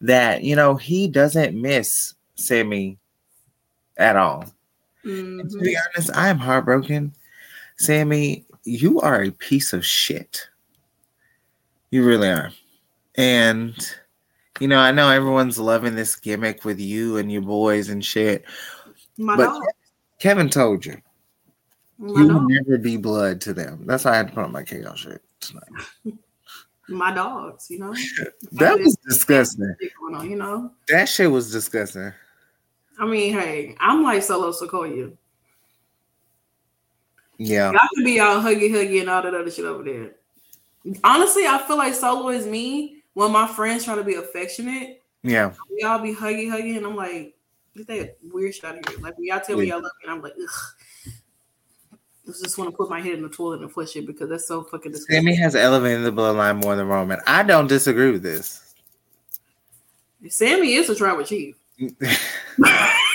that, 0.00 0.42
you 0.42 0.56
know, 0.56 0.76
he 0.76 1.08
doesn't 1.08 1.60
miss 1.60 2.14
Sammy 2.34 2.98
at 3.96 4.16
all. 4.16 4.44
And 5.04 5.48
to 5.50 5.58
be 5.60 5.76
honest, 5.76 6.14
I 6.14 6.28
am 6.28 6.38
heartbroken. 6.38 7.14
Sammy, 7.78 8.44
you 8.66 9.00
are 9.00 9.22
a 9.22 9.30
piece 9.30 9.72
of 9.72 9.86
shit. 9.86 10.48
You 11.90 12.04
really 12.04 12.28
are. 12.28 12.50
And 13.16 13.74
you 14.60 14.68
know, 14.68 14.78
I 14.78 14.90
know 14.90 15.08
everyone's 15.08 15.58
loving 15.58 15.94
this 15.94 16.16
gimmick 16.16 16.64
with 16.64 16.80
you 16.80 17.16
and 17.16 17.30
your 17.30 17.42
boys 17.42 17.88
and 17.88 18.04
shit. 18.04 18.44
my 19.16 19.36
but 19.36 19.46
dog, 19.46 19.62
Kevin 20.18 20.48
told 20.48 20.84
you 20.84 21.00
my 21.98 22.20
you 22.20 22.28
will 22.28 22.48
never 22.48 22.78
be 22.78 22.96
blood 22.96 23.40
to 23.42 23.54
them. 23.54 23.84
That's 23.86 24.04
why 24.04 24.12
I 24.12 24.16
had 24.16 24.28
to 24.28 24.34
put 24.34 24.44
on 24.44 24.52
my 24.52 24.64
chaos 24.64 24.98
shirt 24.98 25.22
tonight. 25.40 25.68
my 26.88 27.14
dogs. 27.14 27.70
You 27.70 27.78
know, 27.78 27.94
That 28.52 28.78
was 28.78 28.96
disgusting. 29.08 29.74
On, 30.12 30.28
you 30.28 30.36
know. 30.36 30.72
That 30.88 31.08
shit 31.08 31.30
was 31.30 31.52
disgusting. 31.52 32.12
I 32.98 33.06
mean, 33.06 33.34
hey, 33.34 33.76
I'm 33.78 34.02
like 34.02 34.22
Solo 34.22 34.52
Sikoa. 34.52 35.12
Yeah. 37.38 37.72
Y'all 37.72 37.80
could 37.94 38.04
be 38.04 38.20
all 38.20 38.40
huggy 38.40 38.70
huggy 38.70 39.00
and 39.00 39.10
all 39.10 39.22
that 39.22 39.34
other 39.34 39.50
shit 39.50 39.64
over 39.64 39.82
there. 39.82 40.12
Honestly, 41.04 41.46
I 41.46 41.58
feel 41.66 41.76
like 41.76 41.94
Solo 41.94 42.28
is 42.28 42.46
me 42.46 43.02
when 43.14 43.32
my 43.32 43.46
friends 43.46 43.84
try 43.84 43.94
to 43.94 44.04
be 44.04 44.14
affectionate. 44.14 45.02
Yeah. 45.22 45.52
We 45.70 45.82
all 45.82 45.98
be 45.98 46.14
huggy 46.14 46.48
huggy, 46.48 46.76
and 46.76 46.86
I'm 46.86 46.96
like, 46.96 47.34
get 47.76 47.86
that 47.88 48.16
weird 48.32 48.54
shit 48.54 48.64
out 48.64 48.78
of 48.78 48.88
here. 48.88 48.98
Like 49.00 49.16
when 49.18 49.26
y'all 49.26 49.40
tell 49.40 49.56
me 49.56 49.66
Yeah. 49.66 49.74
y'all 49.74 49.82
love 49.82 49.92
me, 50.02 50.08
and 50.08 50.12
I'm 50.12 50.22
like, 50.22 50.34
ugh. 50.40 51.12
I 52.28 52.32
just 52.42 52.58
want 52.58 52.70
to 52.70 52.76
put 52.76 52.90
my 52.90 53.00
head 53.00 53.14
in 53.14 53.22
the 53.22 53.28
toilet 53.28 53.60
and 53.60 53.70
flush 53.70 53.94
it 53.94 54.04
because 54.04 54.28
that's 54.28 54.48
so 54.48 54.64
fucking 54.64 54.90
disgusting. 54.90 55.22
Sammy 55.22 55.36
has 55.36 55.54
elevated 55.54 56.04
the 56.04 56.12
bloodline 56.12 56.60
more 56.60 56.74
than 56.74 56.88
Roman. 56.88 57.20
I 57.26 57.44
don't 57.44 57.68
disagree 57.68 58.10
with 58.10 58.22
this. 58.22 58.74
Sammy 60.28 60.74
is 60.74 60.88
a 60.90 60.96
tribal 60.96 61.24
chief. 61.24 61.56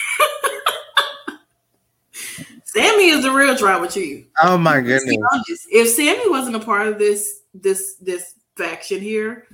Sammy 2.72 3.10
is 3.10 3.24
the 3.24 3.32
real 3.32 3.58
tribal 3.58 3.88
chief. 3.88 4.28
oh 4.42 4.58
my 4.58 4.80
goodness. 4.80 5.18
honest. 5.34 5.68
If 5.70 5.90
Sammy 5.90 6.30
wasn't 6.30 6.56
a 6.56 6.60
part 6.60 6.88
of 6.88 6.98
this 6.98 7.42
this 7.54 7.96
this 7.96 8.36
faction 8.56 9.02
here, 9.02 9.46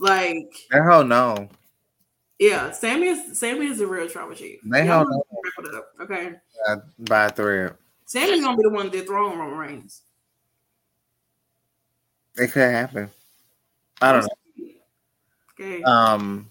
like 0.00 0.52
hell 0.72 1.04
no. 1.04 1.48
yeah, 2.40 2.72
Sammy 2.72 3.08
is 3.08 3.38
Sammy 3.38 3.66
is 3.66 3.78
the 3.78 3.86
real 3.86 4.08
tribal 4.08 4.34
chief. 4.34 4.58
They 4.64 4.84
hell 4.84 5.08
no. 5.08 5.24
wrap 5.30 5.70
it 5.70 5.74
up, 5.76 5.88
okay. 6.00 6.32
Uh, 6.68 6.76
by 6.98 7.26
a 7.26 7.30
thread. 7.30 7.76
Sammy's 8.06 8.40
gonna 8.40 8.56
be 8.56 8.64
the 8.64 8.70
one 8.70 8.86
that 8.86 8.92
dethrone 8.92 9.38
Roman 9.38 9.56
Reigns. 9.56 10.02
It 12.36 12.50
could 12.50 12.70
happen. 12.72 13.08
I 14.02 14.12
don't 14.12 14.22
know. 14.22 14.68
Okay. 15.60 15.82
Um, 15.84 16.50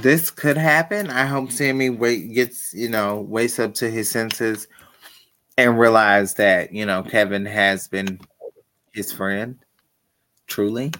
this 0.00 0.30
could 0.30 0.56
happen. 0.56 1.10
I 1.10 1.26
hope 1.26 1.52
Sammy 1.52 1.90
wait 1.90 2.32
gets 2.32 2.72
you 2.72 2.88
know 2.88 3.20
wakes 3.20 3.58
up 3.58 3.74
to 3.74 3.90
his 3.90 4.10
senses 4.10 4.66
and 5.58 5.78
realize 5.78 6.34
that 6.34 6.72
you 6.72 6.86
know 6.86 7.02
Kevin 7.02 7.44
has 7.44 7.88
been 7.88 8.18
his 8.92 9.12
friend, 9.12 9.58
truly. 10.46 10.92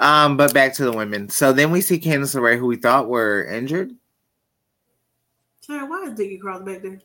Um, 0.00 0.36
but 0.36 0.52
back 0.52 0.74
to 0.74 0.84
the 0.84 0.92
women. 0.92 1.28
So 1.28 1.52
then 1.52 1.70
we 1.70 1.80
see 1.80 2.00
Candice 2.00 2.34
LeRae, 2.34 2.58
who 2.58 2.66
we 2.66 2.76
thought 2.76 3.08
were 3.08 3.44
injured. 3.44 3.92
Sorry, 5.60 5.86
why 5.86 6.02
is 6.02 6.18
Nikki 6.18 6.36
Cross 6.36 6.62
back 6.62 6.82
there? 6.82 7.00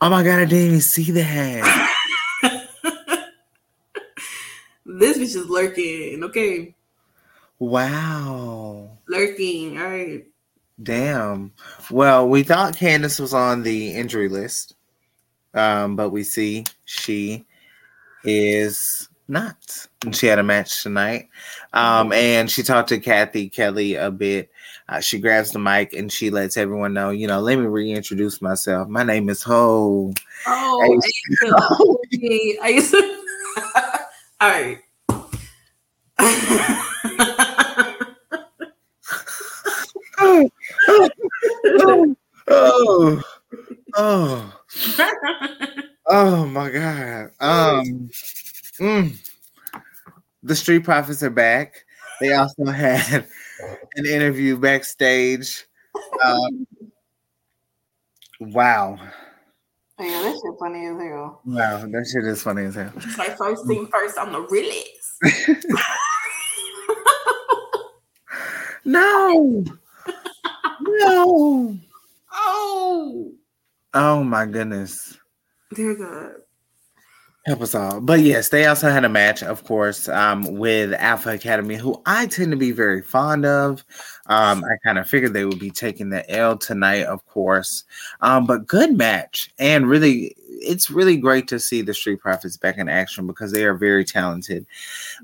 Oh 0.00 0.10
my 0.10 0.22
god, 0.22 0.40
I 0.40 0.44
didn't 0.44 0.66
even 0.66 0.80
see 0.82 1.10
that. 1.12 1.90
this 4.84 5.18
bitch 5.18 5.22
is 5.22 5.48
lurking. 5.48 6.22
Okay, 6.24 6.74
wow. 7.58 8.90
lurking. 9.08 9.78
All 9.78 9.88
right. 9.88 10.26
Damn. 10.82 11.52
Well, 11.90 12.28
we 12.28 12.42
thought 12.42 12.76
Candice 12.76 13.20
was 13.20 13.32
on 13.32 13.62
the 13.62 13.94
injury 13.94 14.28
list, 14.28 14.74
um, 15.54 15.94
but 15.96 16.10
we 16.10 16.24
see 16.24 16.64
she 16.84 17.44
is 18.24 19.08
not. 19.28 19.86
And 20.04 20.14
She 20.14 20.26
had 20.26 20.38
a 20.38 20.42
match 20.42 20.82
tonight, 20.82 21.28
um, 21.72 22.12
and 22.12 22.50
she 22.50 22.62
talked 22.62 22.88
to 22.88 22.98
Cathy 22.98 23.48
Kelley 23.48 23.94
a 23.94 24.10
bit. 24.10 24.50
Uh, 24.88 25.00
she 25.00 25.18
grabs 25.18 25.50
the 25.52 25.58
mic 25.58 25.94
and 25.94 26.12
she 26.12 26.28
lets 26.28 26.58
everyone 26.58 26.92
know, 26.92 27.08
you 27.08 27.26
know, 27.26 27.40
let 27.40 27.58
me 27.58 27.64
reintroduce 27.64 28.42
myself. 28.42 28.86
My 28.86 29.02
name 29.02 29.30
is 29.30 29.42
Ho. 29.44 30.12
Oh, 30.46 30.82
I 30.82 30.86
used 30.86 31.40
to, 31.40 31.98
okay, 32.14 32.58
I 32.62 32.68
used 32.68 32.90
to. 32.90 33.22
All 34.40 34.50
right. 34.50 34.78
oh, 41.80 42.14
oh, 42.48 43.22
oh, 43.94 44.60
oh 46.06 46.46
my 46.46 46.70
god. 46.70 47.30
Um, 47.40 48.10
mm. 48.78 49.30
the 50.42 50.54
Street 50.54 50.84
Profits 50.84 51.22
are 51.22 51.30
back. 51.30 51.84
They 52.20 52.32
also 52.32 52.66
had 52.66 53.26
an 53.96 54.06
interview 54.06 54.56
backstage. 54.58 55.64
Um, 56.22 56.66
wow, 58.40 58.98
Man, 59.98 60.22
that 60.24 60.32
shit 60.32 60.58
funny 60.58 60.86
as 60.86 61.00
hell. 61.00 61.40
wow, 61.44 61.86
that 61.86 62.10
shit 62.12 62.24
is 62.26 62.42
funny 62.42 62.64
as 62.64 62.74
hell. 62.74 62.92
It's 62.96 63.18
like 63.18 63.36
first 63.38 63.66
thing 63.66 63.86
first, 63.86 64.18
I'm 64.18 64.32
the 64.32 64.40
realest. 64.40 65.70
No, 68.84 69.64
no. 70.80 71.76
Oh, 72.32 73.32
Oh 73.92 74.24
my 74.24 74.44
goodness. 74.46 75.16
dear 75.74 75.94
God. 75.94 76.32
Help 77.46 77.60
us 77.60 77.74
all. 77.74 78.00
But 78.00 78.20
yes, 78.20 78.48
they 78.48 78.64
also 78.64 78.90
had 78.90 79.04
a 79.04 79.08
match, 79.08 79.42
of 79.42 79.64
course, 79.64 80.08
um, 80.08 80.42
with 80.56 80.94
Alpha 80.94 81.30
Academy, 81.34 81.76
who 81.76 82.00
I 82.06 82.26
tend 82.26 82.50
to 82.52 82.56
be 82.56 82.72
very 82.72 83.02
fond 83.02 83.44
of. 83.44 83.84
Um, 84.26 84.64
I 84.64 84.76
kind 84.82 84.98
of 84.98 85.06
figured 85.06 85.34
they 85.34 85.44
would 85.44 85.58
be 85.58 85.70
taking 85.70 86.08
the 86.08 86.28
L 86.30 86.56
tonight, 86.56 87.04
of 87.04 87.24
course. 87.26 87.84
Um, 88.22 88.46
but 88.46 88.66
good 88.66 88.96
match. 88.96 89.52
And 89.58 89.86
really, 89.86 90.34
it's 90.38 90.90
really 90.90 91.18
great 91.18 91.46
to 91.48 91.60
see 91.60 91.82
the 91.82 91.92
Street 91.92 92.20
Profits 92.20 92.56
back 92.56 92.78
in 92.78 92.88
action 92.88 93.26
because 93.26 93.52
they 93.52 93.64
are 93.64 93.74
very 93.74 94.06
talented. 94.06 94.64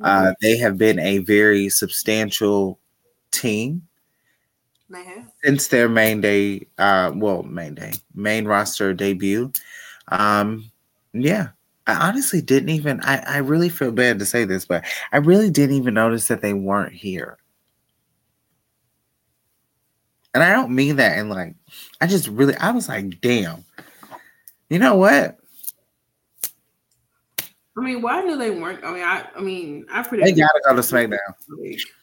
Uh, 0.02 0.34
they 0.42 0.58
have 0.58 0.76
been 0.76 0.98
a 0.98 1.18
very 1.18 1.70
substantial 1.70 2.78
team 3.30 3.82
Man. 4.90 5.29
Since 5.44 5.68
their 5.68 5.88
main 5.88 6.20
day, 6.20 6.66
uh, 6.78 7.12
well, 7.14 7.42
main 7.42 7.74
day, 7.74 7.92
main 8.14 8.46
roster 8.46 8.92
debut. 8.92 9.52
Um, 10.08 10.70
yeah, 11.12 11.48
I 11.86 12.08
honestly 12.08 12.42
didn't 12.42 12.70
even. 12.70 13.00
I 13.02 13.18
I 13.26 13.38
really 13.38 13.68
feel 13.68 13.92
bad 13.92 14.18
to 14.18 14.26
say 14.26 14.44
this, 14.44 14.64
but 14.64 14.84
I 15.12 15.18
really 15.18 15.50
didn't 15.50 15.76
even 15.76 15.94
notice 15.94 16.28
that 16.28 16.42
they 16.42 16.52
weren't 16.52 16.92
here. 16.92 17.38
And 20.32 20.42
I 20.44 20.52
don't 20.52 20.74
mean 20.74 20.96
that 20.96 21.18
in 21.18 21.28
like. 21.28 21.54
I 22.00 22.06
just 22.06 22.28
really. 22.28 22.56
I 22.56 22.70
was 22.70 22.88
like, 22.88 23.20
damn. 23.20 23.64
You 24.68 24.78
know 24.78 24.94
what? 24.94 25.36
I 27.76 27.82
mean, 27.82 28.02
why 28.02 28.22
do 28.22 28.36
they 28.36 28.50
weren't? 28.50 28.84
I 28.84 28.92
mean, 28.92 29.02
I, 29.02 29.26
I 29.34 29.40
mean, 29.40 29.86
I 29.90 30.02
pretty. 30.02 30.24
They 30.24 30.32
gotta 30.32 30.60
go 30.66 30.74
to 30.76 30.82
SmackDown. 30.82 31.18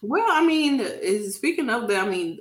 Well, 0.02 0.26
I 0.28 0.46
mean, 0.46 0.80
is 0.80 1.36
speaking 1.36 1.70
of 1.70 1.88
that, 1.88 2.06
I 2.06 2.10
mean, 2.10 2.40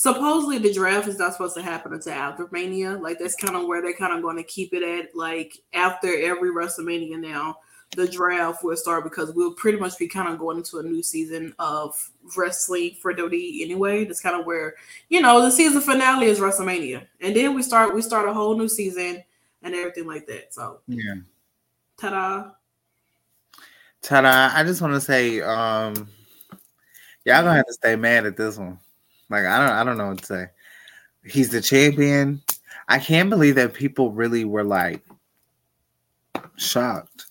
supposedly 0.00 0.56
the 0.56 0.72
draft 0.72 1.06
is 1.08 1.18
not 1.18 1.32
supposed 1.32 1.54
to 1.54 1.60
happen 1.62 1.92
until 1.92 2.14
after 2.14 2.48
Mania. 2.50 2.92
Like 2.92 3.18
that's 3.18 3.36
kind 3.36 3.54
of 3.54 3.66
where 3.66 3.82
they're 3.82 3.92
kind 3.92 4.14
of 4.14 4.22
going 4.22 4.38
to 4.38 4.42
keep 4.42 4.72
it 4.72 4.82
at. 4.82 5.14
Like 5.14 5.58
after 5.74 6.08
every 6.08 6.50
WrestleMania 6.50 7.20
now, 7.20 7.58
the 7.94 8.08
draft 8.08 8.64
will 8.64 8.78
start 8.78 9.04
because 9.04 9.34
we'll 9.34 9.52
pretty 9.52 9.76
much 9.76 9.98
be 9.98 10.08
kind 10.08 10.32
of 10.32 10.38
going 10.38 10.56
into 10.56 10.78
a 10.78 10.82
new 10.82 11.02
season 11.02 11.54
of 11.58 12.10
wrestling 12.34 12.96
for 13.02 13.12
WWE 13.12 13.60
anyway. 13.60 14.06
That's 14.06 14.22
kind 14.22 14.40
of 14.40 14.46
where 14.46 14.74
you 15.10 15.20
know 15.20 15.42
the 15.42 15.50
season 15.50 15.82
finale 15.82 16.28
is 16.28 16.40
WrestleMania, 16.40 17.06
and 17.20 17.36
then 17.36 17.54
we 17.54 17.62
start 17.62 17.94
we 17.94 18.00
start 18.00 18.26
a 18.26 18.32
whole 18.32 18.56
new 18.56 18.68
season 18.68 19.22
and 19.62 19.74
everything 19.74 20.06
like 20.06 20.26
that. 20.28 20.54
So, 20.54 20.80
Yeah. 20.86 21.16
ta-da! 21.98 22.52
Ta-da! 24.00 24.50
I 24.54 24.64
just 24.64 24.80
want 24.80 24.94
to 24.94 25.00
say, 25.02 25.42
um, 25.42 25.92
y'all 27.26 27.42
gonna 27.42 27.56
have 27.56 27.66
to 27.66 27.74
stay 27.74 27.96
mad 27.96 28.24
at 28.24 28.38
this 28.38 28.56
one. 28.56 28.78
Like 29.30 29.44
I 29.46 29.58
don't, 29.66 29.76
I 29.76 29.84
don't 29.84 29.96
know 29.96 30.08
what 30.08 30.18
to 30.18 30.26
say. 30.26 30.46
He's 31.24 31.50
the 31.50 31.60
champion. 31.60 32.42
I 32.88 32.98
can't 32.98 33.30
believe 33.30 33.54
that 33.54 33.72
people 33.72 34.10
really 34.10 34.44
were 34.44 34.64
like 34.64 35.02
shocked. 36.56 37.26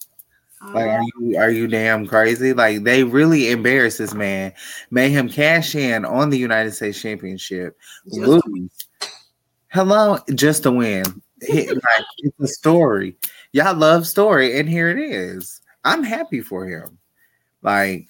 Like, 0.61 0.87
are 0.87 1.01
oh. 1.01 1.09
you 1.19 1.37
are 1.37 1.51
you 1.51 1.67
damn 1.67 2.05
crazy? 2.05 2.53
Like 2.53 2.83
they 2.83 3.03
really 3.03 3.51
embarrassed 3.51 3.97
this 3.97 4.13
man, 4.13 4.53
made 4.91 5.11
him 5.11 5.29
cash 5.29 5.75
in 5.75 6.03
on 6.05 6.29
the 6.29 6.37
United 6.37 6.73
States 6.73 7.01
Championship, 7.01 7.77
lose. 8.05 8.69
Hello, 9.67 10.19
just 10.35 10.65
a 10.65 10.71
win. 10.71 11.03
Hit- 11.41 11.69
like 11.69 12.05
it's 12.17 12.39
a 12.39 12.47
story. 12.47 13.15
Y'all 13.53 13.75
love 13.75 14.05
story, 14.05 14.59
and 14.59 14.67
here 14.67 14.89
it 14.89 14.99
is. 14.99 15.61
I'm 15.85 16.03
happy 16.03 16.41
for 16.41 16.67
him. 16.67 16.97
Like 17.61 18.09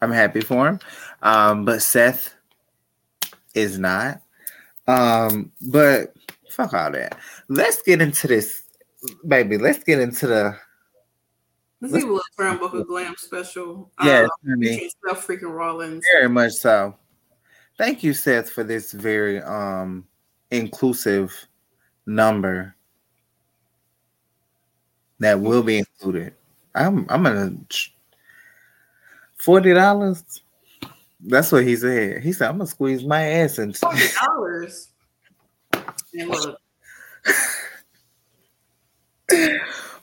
I'm 0.00 0.12
happy 0.12 0.40
for 0.40 0.68
him. 0.68 0.80
Um, 1.22 1.64
but 1.64 1.82
Seth 1.82 2.34
is 3.54 3.78
not. 3.78 4.20
Um, 4.86 5.52
but 5.60 6.14
fuck 6.50 6.72
all 6.72 6.90
that. 6.92 7.18
Let's 7.48 7.82
get 7.82 8.00
into 8.00 8.26
this, 8.26 8.62
baby. 9.26 9.58
Let's 9.58 9.82
get 9.84 10.00
into 10.00 10.26
the 10.26 10.58
Let's 11.80 11.94
see 11.94 12.04
what 12.04 12.22
Turnbuckle 12.38 12.86
Glam 12.86 13.14
special. 13.16 13.90
Yes, 14.02 14.28
uh, 14.28 14.54
featuring 14.58 14.90
Seth 15.06 15.26
freaking 15.26 15.54
Rollins. 15.54 16.04
very 16.12 16.28
much 16.28 16.52
so. 16.52 16.96
Thank 17.76 18.02
you, 18.02 18.12
Seth, 18.14 18.50
for 18.50 18.64
this 18.64 18.92
very 18.92 19.40
um 19.42 20.06
inclusive 20.50 21.32
number 22.06 22.74
that 25.20 25.38
will 25.38 25.62
be 25.62 25.78
included. 25.78 26.34
I'm 26.74 27.06
I'm 27.08 27.22
gonna 27.22 27.54
forty 29.40 29.72
dollars. 29.74 30.42
That's 31.20 31.50
what 31.50 31.64
he 31.64 31.76
said. 31.76 32.22
He 32.22 32.32
said, 32.32 32.48
"I'm 32.48 32.58
gonna 32.58 32.66
squeeze 32.66 33.04
my 33.04 33.22
ass 33.22 33.58
into." 33.58 33.78
Forty 33.78 34.04
dollars. 34.24 34.88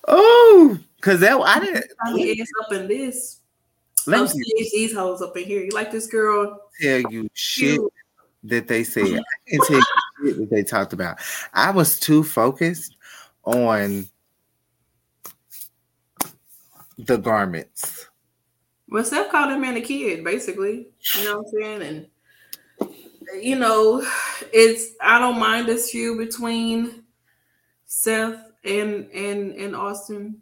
Oh, 0.07 0.77
cause 1.01 1.19
that 1.21 1.39
I 1.39 1.59
didn't. 1.59 1.85
I'm 2.05 2.19
ass 2.19 2.47
up 2.63 2.73
in 2.73 2.87
this. 2.87 3.41
Let 4.07 4.19
I'm 4.19 4.27
these 4.71 4.93
hoes 4.93 5.21
up 5.21 5.35
in 5.35 5.43
here. 5.45 5.63
You 5.63 5.71
like 5.71 5.91
this 5.91 6.07
girl? 6.07 6.61
tell 6.79 7.01
you 7.11 7.27
shit 7.33 7.79
Cute. 7.79 7.93
that 8.43 8.67
they 8.67 8.83
said. 8.83 9.03
I 9.03 9.23
can't 9.49 9.63
tell 9.65 9.77
you 9.77 9.83
shit 10.25 10.37
that 10.37 10.49
they 10.51 10.63
talked 10.63 10.93
about. 10.93 11.17
I 11.53 11.71
was 11.71 11.99
too 11.99 12.23
focused 12.23 12.95
on 13.43 14.07
the 16.97 17.17
garments. 17.17 18.07
Well, 18.89 19.03
Seth 19.03 19.31
called 19.31 19.51
him 19.51 19.61
man 19.61 19.77
a 19.77 19.81
kid, 19.81 20.23
basically. 20.23 20.87
You 21.17 21.23
know 21.23 21.37
what 21.39 21.47
I'm 21.47 21.79
saying? 21.79 21.81
And 21.81 22.07
you 23.41 23.57
know, 23.57 24.05
it's 24.53 24.93
I 25.01 25.19
don't 25.19 25.39
mind 25.39 25.67
this 25.67 25.91
feud 25.91 26.17
between 26.17 27.03
Seth 27.85 28.51
and 28.63 29.09
and 29.11 29.53
and 29.55 29.75
Austin. 29.75 30.41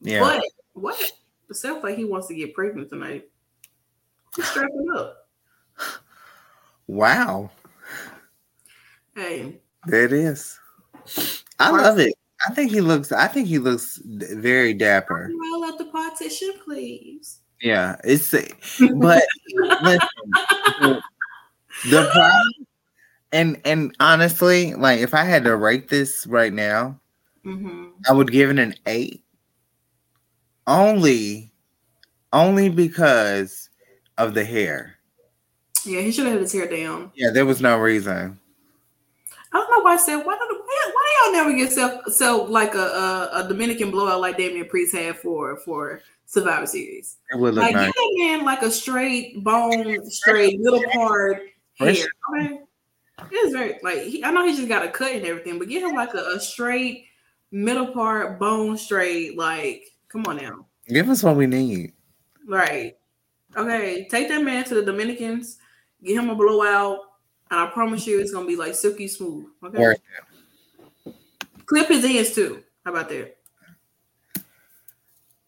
Yeah. 0.00 0.20
But 0.20 0.42
what? 0.74 1.12
Seth 1.52 1.82
like 1.82 1.96
he 1.96 2.04
wants 2.04 2.28
to 2.28 2.34
get 2.34 2.54
pregnant 2.54 2.90
tonight. 2.90 3.28
He's 4.36 4.46
strapping 4.46 4.86
up. 4.94 5.28
Wow. 6.86 7.50
Hey, 9.14 9.60
There 9.86 10.04
it 10.04 10.12
is. 10.12 10.58
I 11.58 11.70
love 11.70 11.98
it. 11.98 12.14
I 12.48 12.54
think 12.54 12.70
he 12.70 12.80
looks. 12.80 13.12
I 13.12 13.26
think 13.26 13.48
he 13.48 13.58
looks 13.58 14.00
very 14.04 14.72
dapper. 14.74 15.30
roll 15.30 15.64
out 15.64 15.78
the 15.78 15.86
partition, 15.86 16.52
please. 16.64 17.40
Yeah, 17.60 17.96
it's. 18.04 18.30
But 18.94 19.22
listen, 19.82 20.32
the, 21.84 22.10
problem, 22.12 22.66
and 23.32 23.60
and 23.64 23.94
honestly, 24.00 24.74
like 24.74 25.00
if 25.00 25.14
I 25.14 25.24
had 25.24 25.44
to 25.44 25.56
rate 25.56 25.88
this 25.88 26.26
right 26.26 26.52
now, 26.52 26.98
hmm 27.42 27.88
I 28.08 28.12
would 28.12 28.30
give 28.30 28.50
it 28.50 28.58
an 28.58 28.74
eight. 28.86 29.24
Only, 30.66 31.52
only 32.32 32.68
because 32.68 33.68
of 34.16 34.34
the 34.34 34.44
hair. 34.44 34.96
Yeah, 35.84 36.00
he 36.00 36.12
should 36.12 36.24
have 36.26 36.34
had 36.34 36.42
his 36.42 36.52
hair 36.52 36.68
down. 36.68 37.10
Yeah, 37.14 37.30
there 37.30 37.46
was 37.46 37.60
no 37.60 37.78
reason. 37.78 38.38
I 39.52 39.56
don't 39.58 39.70
know 39.70 39.80
why 39.80 39.94
I 39.94 39.96
said 39.96 40.16
why 40.18 40.36
don't 40.36 40.58
why, 40.58 40.90
why 40.92 41.06
do 41.06 41.38
y'all 41.38 41.44
never 41.44 41.56
get 41.56 41.72
self 41.72 42.12
so 42.12 42.44
like 42.44 42.74
a, 42.74 42.78
a 42.78 43.30
a 43.44 43.48
Dominican 43.48 43.90
blowout 43.90 44.20
like 44.20 44.36
Damian 44.36 44.68
Priest 44.68 44.94
had 44.94 45.16
for 45.16 45.56
for 45.56 46.02
Survivor 46.30 46.66
Series? 46.66 47.16
It 47.32 47.38
would 47.40 47.54
look 47.54 47.62
Like 47.64 47.74
nice. 47.74 47.86
give 47.86 47.94
that 47.94 48.14
man 48.18 48.44
like 48.44 48.62
a 48.62 48.70
straight 48.70 49.42
bone, 49.42 50.08
straight 50.08 50.60
middle 50.60 50.82
part 50.92 51.42
hair. 51.74 52.06
Okay, 52.36 52.60
it's 53.32 53.52
very 53.52 53.78
like 53.82 54.02
he, 54.02 54.22
I 54.24 54.30
know 54.30 54.46
he 54.46 54.54
just 54.54 54.68
got 54.68 54.84
a 54.84 54.90
cut 54.90 55.10
and 55.12 55.26
everything, 55.26 55.58
but 55.58 55.68
give 55.68 55.82
him 55.82 55.96
like 55.96 56.14
a, 56.14 56.18
a 56.36 56.38
straight 56.40 57.06
middle 57.50 57.88
part 57.88 58.38
bone 58.38 58.76
straight. 58.76 59.36
Like, 59.36 59.88
come 60.08 60.24
on 60.26 60.36
now, 60.36 60.66
Give 60.88 61.08
us 61.08 61.24
what 61.24 61.34
we 61.34 61.46
need. 61.48 61.94
right? 62.46 62.96
Okay, 63.56 64.06
take 64.08 64.28
that 64.28 64.44
man 64.44 64.62
to 64.66 64.76
the 64.76 64.82
Dominicans, 64.82 65.58
get 66.04 66.14
him 66.16 66.30
a 66.30 66.36
blowout, 66.36 67.00
and 67.50 67.58
I 67.58 67.66
promise 67.66 68.06
you, 68.06 68.20
it's 68.20 68.30
gonna 68.32 68.46
be 68.46 68.54
like 68.54 68.76
silky 68.76 69.08
smooth. 69.08 69.46
Okay, 69.64 69.78
clip 71.66 71.88
his 71.88 72.04
ends 72.04 72.32
too. 72.32 72.62
How 72.84 72.92
about 72.92 73.08
that? 73.08 73.36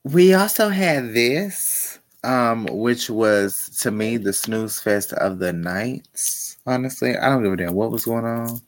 We 0.05 0.35
also 0.35 0.69
had 0.69 1.15
this, 1.15 1.99
um, 2.25 2.67
which 2.71 3.09
was 3.09 3.71
to 3.83 3.91
me 3.91 4.17
the 4.17 4.33
snooze 4.33 4.81
fest 4.81 5.13
of 5.13 5.39
the 5.39 5.53
nights. 5.53 6.57
Honestly, 6.67 7.17
I 7.17 7.29
don't 7.29 7.43
give 7.43 7.53
a 7.53 7.57
damn 7.57 7.75
what 7.75 7.91
was 7.91 8.05
going 8.05 8.25
on. 8.25 8.61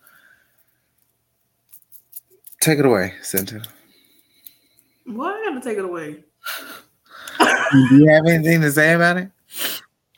Take 2.60 2.78
it 2.78 2.86
away, 2.86 3.14
Cynthia. 3.22 3.62
Why 5.06 5.30
I 5.32 5.44
gotta 5.50 5.60
take 5.60 5.78
it 5.78 5.84
away? 5.84 6.24
Do 7.38 7.96
you 7.96 8.08
have 8.08 8.26
anything 8.26 8.60
to 8.62 8.70
say 8.70 8.94
about 8.94 9.16
it? 9.18 9.28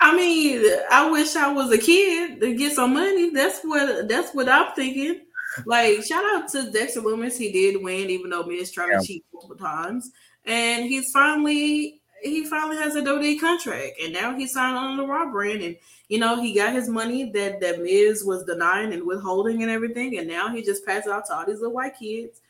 I 0.00 0.14
mean, 0.14 0.62
I 0.90 1.10
wish 1.10 1.34
I 1.34 1.50
was 1.52 1.72
a 1.72 1.78
kid 1.78 2.40
to 2.40 2.54
get 2.54 2.72
some 2.74 2.94
money. 2.94 3.30
That's 3.30 3.60
what 3.62 4.08
that's 4.08 4.32
what 4.34 4.48
I'm 4.48 4.72
thinking. 4.74 5.22
Like, 5.64 6.04
shout 6.04 6.22
out 6.34 6.48
to 6.50 6.70
Dexter 6.70 7.00
Lumis. 7.00 7.38
He 7.38 7.50
did 7.50 7.82
win, 7.82 8.10
even 8.10 8.30
though 8.30 8.42
Miz 8.42 8.70
tried 8.70 8.90
Yeah. 8.90 9.00
to 9.00 9.06
cheat 9.06 9.24
multiple 9.32 9.56
times. 9.56 10.10
And 10.46 10.84
he's 10.84 11.10
finally 11.10 12.00
he 12.22 12.44
finally 12.46 12.76
has 12.76 12.96
a 12.96 13.02
WWE 13.02 13.40
contract. 13.40 14.00
And 14.02 14.12
now 14.12 14.34
he's 14.34 14.52
signed 14.52 14.76
on 14.76 14.96
the 14.96 15.06
Raw 15.06 15.30
brand. 15.30 15.62
And 15.62 15.76
you 16.08 16.18
know, 16.18 16.40
he 16.40 16.54
got 16.54 16.72
his 16.72 16.88
money 16.88 17.30
that 17.32 17.60
that 17.60 17.80
Miz 17.80 18.24
was 18.24 18.44
denying 18.44 18.92
and 18.92 19.06
withholding 19.06 19.62
and 19.62 19.70
everything. 19.70 20.18
And 20.18 20.28
now 20.28 20.48
he 20.48 20.62
just 20.62 20.86
passed 20.86 21.06
it 21.06 21.12
out 21.12 21.26
to 21.26 21.34
all 21.34 21.46
these 21.46 21.60
little 21.60 21.74
white 21.74 21.98
kids. 21.98 22.40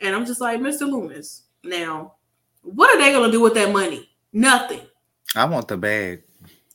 And 0.00 0.16
I'm 0.16 0.26
just 0.26 0.40
like, 0.40 0.60
Mr. 0.60 0.82
Lumis, 0.82 1.42
now 1.62 2.14
what 2.62 2.94
are 2.94 3.00
they 3.00 3.12
gonna 3.12 3.32
do 3.32 3.40
with 3.40 3.54
that 3.54 3.72
money? 3.72 4.08
Nothing. 4.32 4.80
I 5.34 5.44
want 5.44 5.68
the 5.68 5.76
bag. 5.76 6.22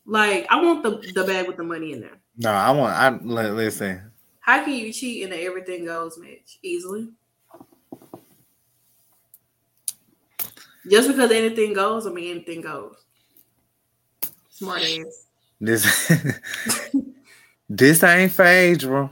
Like, 0.06 0.48
I 0.50 0.62
want 0.62 0.84
the, 0.84 1.12
the 1.14 1.26
bag 1.26 1.48
with 1.48 1.58
the 1.58 1.64
money 1.64 1.92
in 1.92 2.02
there. 2.02 2.18
No, 2.38 2.52
I 2.52 2.72
want. 2.72 2.94
I 2.94 3.10
li- 3.10 3.52
listen. 3.52 4.12
How 4.40 4.64
can 4.64 4.74
you 4.74 4.94
cheat 4.94 5.24
in 5.24 5.34
an 5.34 5.40
everything 5.40 5.86
goes 5.86 6.18
match 6.18 6.60
easily? 6.62 7.10
Just 10.90 11.08
because 11.10 11.32
anything 11.32 11.74
goes, 11.74 12.06
I 12.08 12.12
mean 12.12 12.32
anything 12.38 12.62
goes. 12.62 12.96
Smart 14.50 14.82
ass. 14.82 15.26
This 15.60 16.12
this 17.70 18.04
ain't 18.04 18.32
for 18.32 18.46
age, 18.46 18.84
bro. 18.84 19.10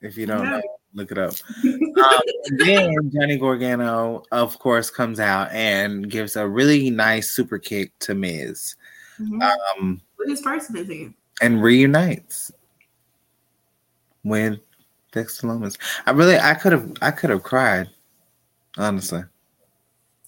If 0.00 0.16
you 0.16 0.26
don't 0.26 0.44
No. 0.44 0.58
know, 0.58 0.62
look 0.94 1.10
it 1.12 1.18
up. 1.18 1.34
Um, 1.64 2.20
then 2.58 3.10
Johnny 3.12 3.38
Gargano, 3.38 4.22
of 4.32 4.58
course, 4.58 4.90
comes 4.90 5.18
out 5.20 5.50
and 5.52 6.10
gives 6.10 6.36
a 6.36 6.46
really 6.46 6.90
nice 6.90 7.30
super 7.30 7.58
kick 7.58 7.92
to 8.00 8.14
Miz, 8.14 8.74
Mhm. 9.20 9.42
um, 9.78 10.00
What 10.16 10.28
his 10.28 10.42
person 10.42 10.76
is 10.76 10.88
in. 10.90 11.14
and 11.40 11.62
reunites 11.62 12.52
with 14.24 14.58
Dexter 15.12 15.46
Lumis. 15.46 15.78
I 16.06 16.10
really, 16.10 16.38
I 16.38 16.54
could 16.54 16.72
have, 16.72 16.92
I 17.00 17.10
could 17.10 17.30
have 17.30 17.42
cried, 17.42 17.88
honestly. 18.76 19.22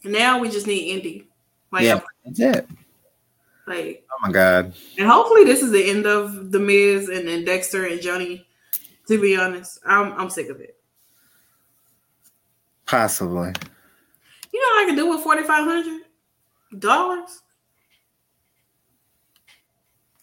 Now 0.05 0.39
we 0.39 0.49
just 0.51 0.67
need 0.67 0.91
Indy. 0.93 1.29
Like, 1.71 1.85
yeah, 1.85 2.01
that's 2.25 2.41
it. 2.41 2.69
like, 3.67 4.07
Oh 4.11 4.17
my 4.27 4.33
god. 4.33 4.73
and 4.99 5.07
hopefully 5.09 5.45
this 5.45 5.63
is 5.63 5.71
the 5.71 5.91
end 5.91 6.07
of 6.07 6.51
the 6.51 6.59
Miz 6.59 7.09
and, 7.09 7.29
and 7.29 7.45
Dexter 7.45 7.87
and 7.87 8.01
Johnny. 8.01 8.47
To 9.09 9.21
be 9.21 9.37
honest, 9.37 9.81
I'm 9.87 10.13
I'm 10.13 10.31
sick 10.31 10.49
of 10.51 10.61
it. 10.61 10.77
Possibly. 12.87 13.53
You 14.53 14.61
know 14.61 14.67
what 14.75 14.83
I 14.83 14.87
can 14.87 14.97
do 14.97 15.09
with 15.11 15.21
forty 15.23 15.43
five 15.43 15.65
hundred 15.65 16.03
dollars? 16.79 17.43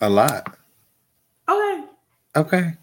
A 0.02 0.10
lot. 0.10 0.58
Okay, 1.48 1.84
Okay. 2.36 2.74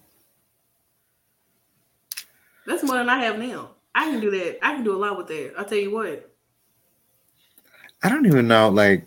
that's 2.67 2.83
more 2.85 2.97
than 2.97 3.09
I 3.09 3.19
have 3.25 3.39
now. 3.39 3.71
I 3.95 4.11
can 4.11 4.21
do 4.21 4.31
that. 4.31 4.65
I 4.65 4.75
can 4.75 4.83
do 4.85 4.95
a 4.97 4.99
lot 4.99 5.17
with 5.19 5.27
that. 5.29 5.55
I'll 5.59 5.65
tell 5.65 5.79
you 5.79 5.93
what. 5.93 6.32
I 8.03 8.09
don't 8.09 8.27
even 8.27 8.49
know, 8.49 8.69
like. 8.69 9.07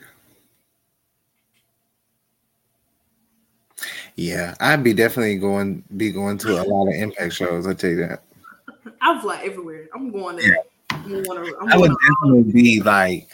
Yeah, 4.18 4.56
I'd 4.62 4.84
be 4.84 4.94
definitely 4.94 5.38
going 5.38 5.84
be 5.98 6.12
going 6.12 6.38
to 6.40 6.62
a 6.62 6.64
lot 6.64 6.88
of 6.88 6.94
impact 6.94 7.34
shows. 7.34 7.68
I 7.68 7.74
tell 7.74 7.90
you 7.90 7.98
that. 7.98 8.24
I'll 9.02 9.20
fly 9.20 9.42
everywhere. 9.44 9.88
I'm 9.94 10.10
going 10.10 10.38
there. 10.38 10.58
I'm 10.90 11.24
going 11.24 11.24
to, 11.24 11.58
I'm 11.60 11.70
I 11.70 11.78
would 11.78 11.92
to, 11.92 11.98
definitely 12.24 12.52
be 12.54 12.82
like, 12.82 13.30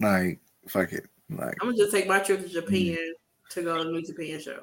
like 0.00 0.40
fuck 0.66 0.92
it, 0.92 1.06
like 1.30 1.54
I'm 1.62 1.68
gonna 1.68 1.76
just 1.76 1.92
take 1.92 2.08
my 2.08 2.18
trip 2.18 2.42
to 2.42 2.48
Japan 2.48 2.96
mm. 2.96 3.50
to 3.50 3.62
go 3.62 3.78
to 3.78 3.84
the 3.84 3.90
New 3.90 4.02
Japan 4.02 4.40
show. 4.40 4.60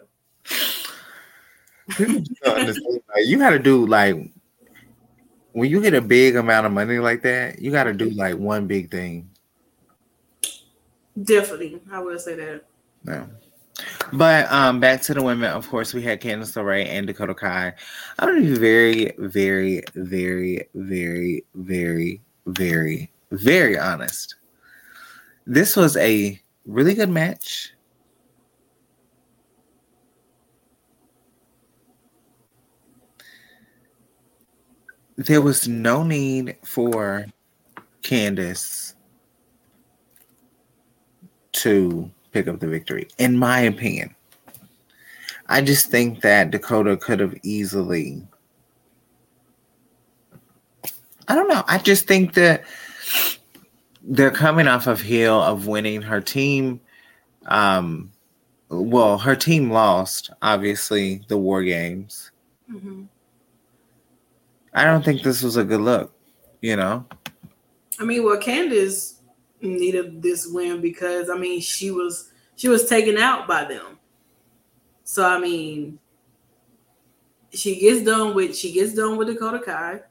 people 1.95 2.19
just 2.19 2.41
don't 2.43 2.59
understand, 2.59 3.01
like, 3.15 3.25
you 3.25 3.37
got 3.37 3.51
to 3.51 3.59
do 3.59 3.85
like 3.85 4.17
when 5.53 5.69
you 5.69 5.81
get 5.81 5.93
a 5.93 6.01
big 6.01 6.35
amount 6.35 6.65
of 6.65 6.71
money 6.71 6.99
like 6.99 7.21
that, 7.23 7.59
you 7.59 7.71
got 7.71 7.85
to 7.85 7.93
do 7.93 8.09
like 8.11 8.37
one 8.37 8.67
big 8.67 8.89
thing. 8.91 9.29
Definitely, 11.21 11.81
I 11.91 11.99
will 11.99 12.19
say 12.19 12.35
that. 12.35 12.63
No. 13.03 13.27
But 14.13 14.51
um 14.51 14.79
back 14.79 15.01
to 15.03 15.13
the 15.13 15.23
women, 15.23 15.51
of 15.51 15.67
course, 15.69 15.93
we 15.93 16.01
had 16.01 16.21
Candice 16.21 16.55
LeRae 16.55 16.85
and 16.85 17.07
Dakota 17.07 17.33
Kai. 17.33 17.73
I'm 18.19 18.29
gonna 18.29 18.41
be 18.41 18.55
very, 18.57 19.11
very, 19.17 19.83
very, 19.95 20.67
very, 20.75 21.45
very, 21.55 22.21
very, 22.45 23.11
very 23.31 23.79
honest. 23.79 24.35
This 25.47 25.75
was 25.75 25.97
a 25.97 26.39
really 26.65 26.93
good 26.93 27.09
match. 27.09 27.73
There 35.25 35.41
was 35.41 35.67
no 35.67 36.03
need 36.03 36.57
for 36.63 37.27
Candice 38.01 38.95
to 41.51 42.09
pick 42.31 42.47
up 42.47 42.59
the 42.59 42.67
victory, 42.67 43.07
in 43.19 43.37
my 43.37 43.59
opinion. 43.59 44.15
I 45.47 45.61
just 45.61 45.91
think 45.91 46.21
that 46.21 46.49
Dakota 46.49 46.97
could 46.97 47.19
have 47.19 47.35
easily. 47.43 48.27
I 51.27 51.35
don't 51.35 51.47
know. 51.47 51.63
I 51.67 51.77
just 51.77 52.07
think 52.07 52.33
that 52.33 52.63
they're 54.01 54.31
coming 54.31 54.67
off 54.67 54.87
of 54.87 55.01
heel 55.01 55.39
of 55.39 55.67
winning 55.67 56.01
her 56.01 56.19
team. 56.19 56.81
Um, 57.45 58.11
well, 58.69 59.19
her 59.19 59.35
team 59.35 59.69
lost, 59.69 60.31
obviously, 60.41 61.21
the 61.27 61.37
war 61.37 61.61
games. 61.61 62.31
hmm 62.67 63.03
I 64.73 64.85
don't 64.85 65.03
think 65.03 65.21
this 65.21 65.43
was 65.43 65.57
a 65.57 65.63
good 65.63 65.81
look, 65.81 66.13
you 66.61 66.75
know? 66.75 67.05
I 67.99 68.03
mean, 68.03 68.23
well, 68.23 68.37
Candice 68.37 69.15
needed 69.61 70.21
this 70.21 70.47
win 70.47 70.81
because 70.81 71.29
I 71.29 71.37
mean 71.37 71.61
she 71.61 71.91
was 71.91 72.31
she 72.55 72.67
was 72.67 72.87
taken 72.87 73.17
out 73.17 73.47
by 73.47 73.65
them. 73.65 73.99
So 75.03 75.27
I 75.27 75.39
mean, 75.39 75.99
she 77.51 77.79
gets 77.79 78.03
done 78.03 78.33
with 78.33 78.55
she 78.55 78.71
gets 78.71 78.93
done 78.93 79.17
with 79.17 79.27
Dakota 79.27 79.59
Kai. 79.59 80.01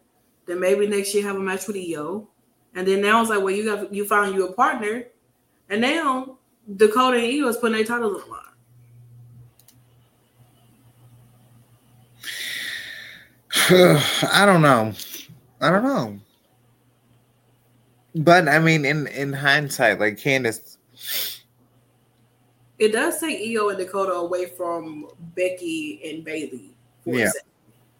Then 0.46 0.60
maybe 0.60 0.86
next 0.86 1.14
year 1.14 1.22
have 1.24 1.36
a 1.36 1.40
match 1.40 1.66
with 1.66 1.76
Io, 1.76 2.28
and 2.74 2.86
then 2.86 3.00
now 3.00 3.20
it's 3.20 3.30
like, 3.30 3.42
well, 3.42 3.54
you 3.54 3.64
got 3.64 3.92
you 3.92 4.04
found 4.06 4.34
you 4.34 4.46
a 4.46 4.52
partner, 4.52 5.04
and 5.68 5.80
now 5.80 6.38
Dakota 6.76 7.16
and 7.18 7.26
Io 7.26 7.48
is 7.48 7.56
putting 7.56 7.76
their 7.76 7.84
titles 7.84 8.22
on 8.22 8.28
the 8.28 8.34
line. 8.34 8.42
I 14.32 14.44
don't 14.46 14.62
know. 14.62 14.92
I 15.60 15.70
don't 15.70 15.84
know. 15.84 16.18
But 18.16 18.48
I 18.48 18.58
mean, 18.58 18.84
in 18.84 19.06
in 19.06 19.32
hindsight, 19.32 20.00
like 20.00 20.16
Candice, 20.16 20.76
It 22.78 22.92
does 22.92 23.20
take 23.20 23.56
Io 23.56 23.68
and 23.68 23.78
Dakota 23.78 24.12
away 24.12 24.46
from 24.46 25.06
Becky 25.36 26.00
and 26.04 26.24
Bayley. 26.24 26.74
For 27.04 27.14
Yeah. 27.14 27.30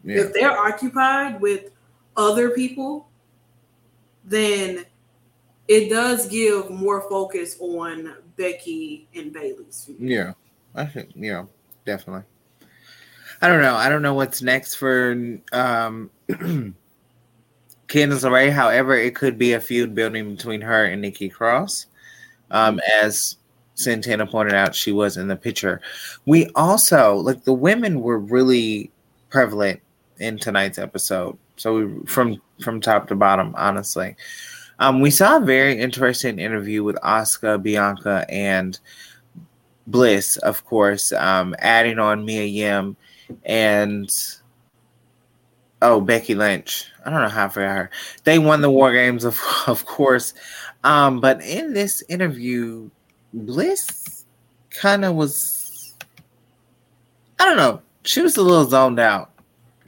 yeah, 0.03 0.21
If 0.21 0.33
they're 0.33 0.57
occupied 0.57 1.39
with 1.39 1.71
other 2.17 2.49
people, 2.49 3.07
then 4.25 4.85
it 5.69 5.89
does 5.89 6.27
give 6.27 6.69
more 6.69 7.07
focus 7.09 7.55
on 7.61 8.15
Becky 8.35 9.07
and 9.15 9.31
Bayley's. 9.31 9.89
yeah, 9.97 10.33
I 10.75 10.85
think, 10.85 11.11
yeah, 11.15 11.45
definitely. 11.85 12.23
I 13.41 13.47
don't 13.47 13.61
know. 13.61 13.75
I 13.75 13.89
don't 13.89 14.03
know 14.03 14.13
what's 14.13 14.41
next 14.41 14.75
for 14.75 15.11
um 15.51 16.09
Candice 16.29 16.75
LeRae. 18.23 18.51
However, 18.51 18.95
it 18.95 19.15
could 19.15 19.37
be 19.37 19.53
a 19.53 19.59
feud 19.59 19.95
building 19.95 20.35
between 20.35 20.61
her 20.61 20.85
and 20.85 21.01
Nikki 21.01 21.27
Cross. 21.27 21.87
Um, 22.51 22.79
as 23.01 23.37
Santana 23.75 24.27
pointed 24.27 24.53
out, 24.53 24.75
she 24.75 24.91
was 24.91 25.17
in 25.17 25.27
the 25.27 25.35
picture. 25.35 25.81
We 26.25 26.47
also 26.55 27.15
like 27.15 27.43
the 27.43 27.53
women 27.53 28.01
were 28.01 28.19
really 28.19 28.91
prevalent 29.29 29.81
in 30.19 30.37
tonight's 30.37 30.77
episode. 30.77 31.37
So 31.57 31.73
we 31.73 32.05
from 32.05 32.41
from 32.61 32.79
top 32.79 33.07
to 33.07 33.15
bottom, 33.15 33.55
honestly. 33.57 34.15
Um, 34.79 34.99
we 34.99 35.11
saw 35.11 35.37
a 35.37 35.45
very 35.45 35.79
interesting 35.79 36.39
interview 36.39 36.83
with 36.83 36.95
Asuka, 36.97 37.61
Bianca, 37.61 38.25
and 38.29 38.79
Bliss, 39.85 40.37
of 40.37 40.65
course, 40.65 41.11
um, 41.11 41.55
adding 41.59 41.99
on 41.99 42.25
Mia 42.25 42.45
Yim 42.45 42.97
and 43.45 44.09
oh 45.81 46.01
Becky 46.01 46.35
Lynch. 46.35 46.87
I 47.05 47.09
don't 47.09 47.21
know 47.21 47.29
how 47.29 47.45
I 47.45 47.49
forgot 47.49 47.75
her. 47.77 47.89
They 48.23 48.39
won 48.39 48.61
the 48.61 48.69
War 48.71 48.91
Games, 48.93 49.23
of 49.23 49.39
of 49.67 49.85
course. 49.85 50.33
Um, 50.83 51.19
but 51.19 51.41
in 51.41 51.73
this 51.73 52.03
interview, 52.09 52.89
Bliss 53.33 54.25
kind 54.69 55.05
of 55.05 55.15
was. 55.15 55.95
I 57.39 57.45
don't 57.45 57.57
know. 57.57 57.81
She 58.03 58.21
was 58.21 58.37
a 58.37 58.41
little 58.41 58.65
zoned 58.65 58.99
out 58.99 59.31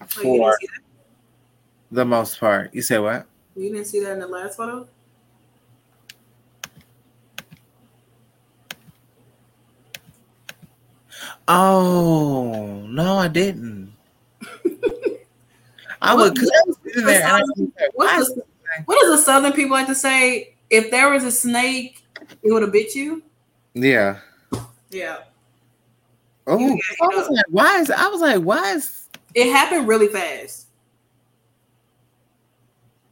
Oh, 0.01 0.05
for 0.07 0.51
that? 0.59 0.67
the 1.91 2.05
most 2.05 2.39
part. 2.39 2.73
You 2.73 2.81
say 2.81 2.99
what? 2.99 3.25
you 3.55 3.71
didn't 3.71 3.85
see 3.85 3.99
that 3.99 4.13
in 4.13 4.19
the 4.19 4.27
last 4.27 4.57
photo? 4.57 4.87
Oh 11.47 12.85
no, 12.87 13.17
I 13.17 13.27
didn't. 13.27 13.93
I 16.01 16.13
would. 16.15 16.37
Cause 16.37 16.51
I 16.53 16.67
was 16.67 16.77
sitting 16.83 17.05
there 17.05 17.21
and 17.23 17.31
I 17.31 17.39
was 17.39 17.51
like, 17.57 17.89
What's 17.95 18.29
what 18.85 18.99
does 19.01 19.11
the 19.11 19.23
Southern 19.23 19.53
people 19.53 19.71
like 19.71 19.87
to 19.87 19.95
say? 19.95 20.55
If 20.69 20.89
there 20.91 21.09
was 21.11 21.23
a 21.23 21.31
snake, 21.31 22.03
it 22.41 22.51
would 22.51 22.61
have 22.61 22.71
bit 22.71 22.95
you. 22.95 23.21
yeah. 23.73 24.19
Yeah, 24.89 25.17
Oh, 26.45 26.59
Yeah, 26.59 26.75
I 27.01 27.07
was 27.15 27.29
like, 27.29 27.45
why 27.49 27.79
is? 27.79 27.89
I 27.89 28.07
was 28.09 28.21
like, 28.21 28.43
why 28.43 28.73
is? 28.73 29.07
it 29.33 29.51
happened 29.51 29.87
really 29.87 30.07
fast. 30.07 30.67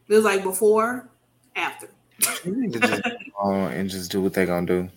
It 0.08 0.14
was 0.16 0.24
like 0.26 0.44
before, 0.44 1.10
after. 1.56 1.90
You 2.46 2.56
need 2.56 2.74
to 2.74 2.80
just 2.80 3.02
and 3.44 3.90
just 3.90 4.12
do 4.12 4.22
what 4.22 4.34
they're 4.34 4.46
gonna 4.46 4.68
do. 4.68 4.90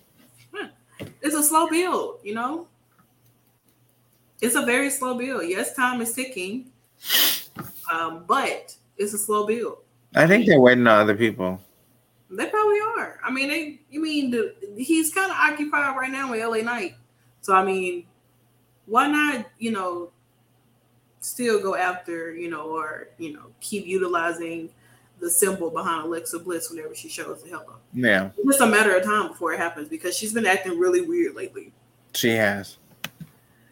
It's 1.21 1.35
a 1.35 1.41
slow 1.43 1.67
build, 1.69 2.19
you 2.23 2.35
know. 2.35 2.67
It's 4.41 4.55
a 4.55 4.65
very 4.65 4.89
slow 4.89 5.17
build. 5.17 5.43
Yes, 5.47 5.75
time 5.75 6.01
is 6.01 6.13
ticking, 6.13 6.71
um, 7.91 8.25
but 8.27 8.75
it's 8.97 9.13
a 9.13 9.17
slow 9.17 9.45
build. 9.47 9.77
I 10.15 10.27
think 10.27 10.45
they're 10.45 10.59
waiting 10.59 10.87
on 10.87 10.99
other 10.99 11.15
people. 11.15 11.59
They 12.29 12.47
probably 12.47 12.79
are. 12.97 13.19
I 13.23 13.31
mean, 13.31 13.49
they. 13.49 13.79
You 13.89 14.01
mean 14.01 14.31
the, 14.31 14.55
he's 14.77 15.13
kind 15.13 15.31
of 15.31 15.37
occupied 15.37 15.95
right 15.95 16.11
now 16.11 16.31
with 16.31 16.41
LA 16.43 16.57
Knight, 16.63 16.95
so 17.41 17.53
I 17.53 17.63
mean, 17.63 18.05
why 18.87 19.07
not? 19.07 19.45
You 19.57 19.71
know, 19.71 20.11
still 21.19 21.61
go 21.61 21.75
after 21.75 22.33
you 22.33 22.49
know, 22.49 22.63
or 22.63 23.09
you 23.17 23.33
know, 23.33 23.51
keep 23.61 23.85
utilizing 23.85 24.69
the 25.19 25.29
symbol 25.29 25.69
behind 25.69 26.05
Alexa 26.05 26.39
Bliss 26.39 26.69
whenever 26.69 26.93
she 26.93 27.07
shows 27.07 27.41
the 27.41 27.49
hello. 27.49 27.77
Yeah, 27.93 28.31
It's 28.37 28.45
just 28.47 28.61
a 28.61 28.67
matter 28.67 28.95
of 28.97 29.03
time 29.03 29.29
before 29.29 29.53
it 29.53 29.59
happens 29.59 29.87
because 29.87 30.17
she's 30.17 30.33
been 30.33 30.45
acting 30.45 30.77
really 30.77 31.01
weird 31.01 31.35
lately. 31.35 31.71
she 32.13 32.31
has, 32.31 32.77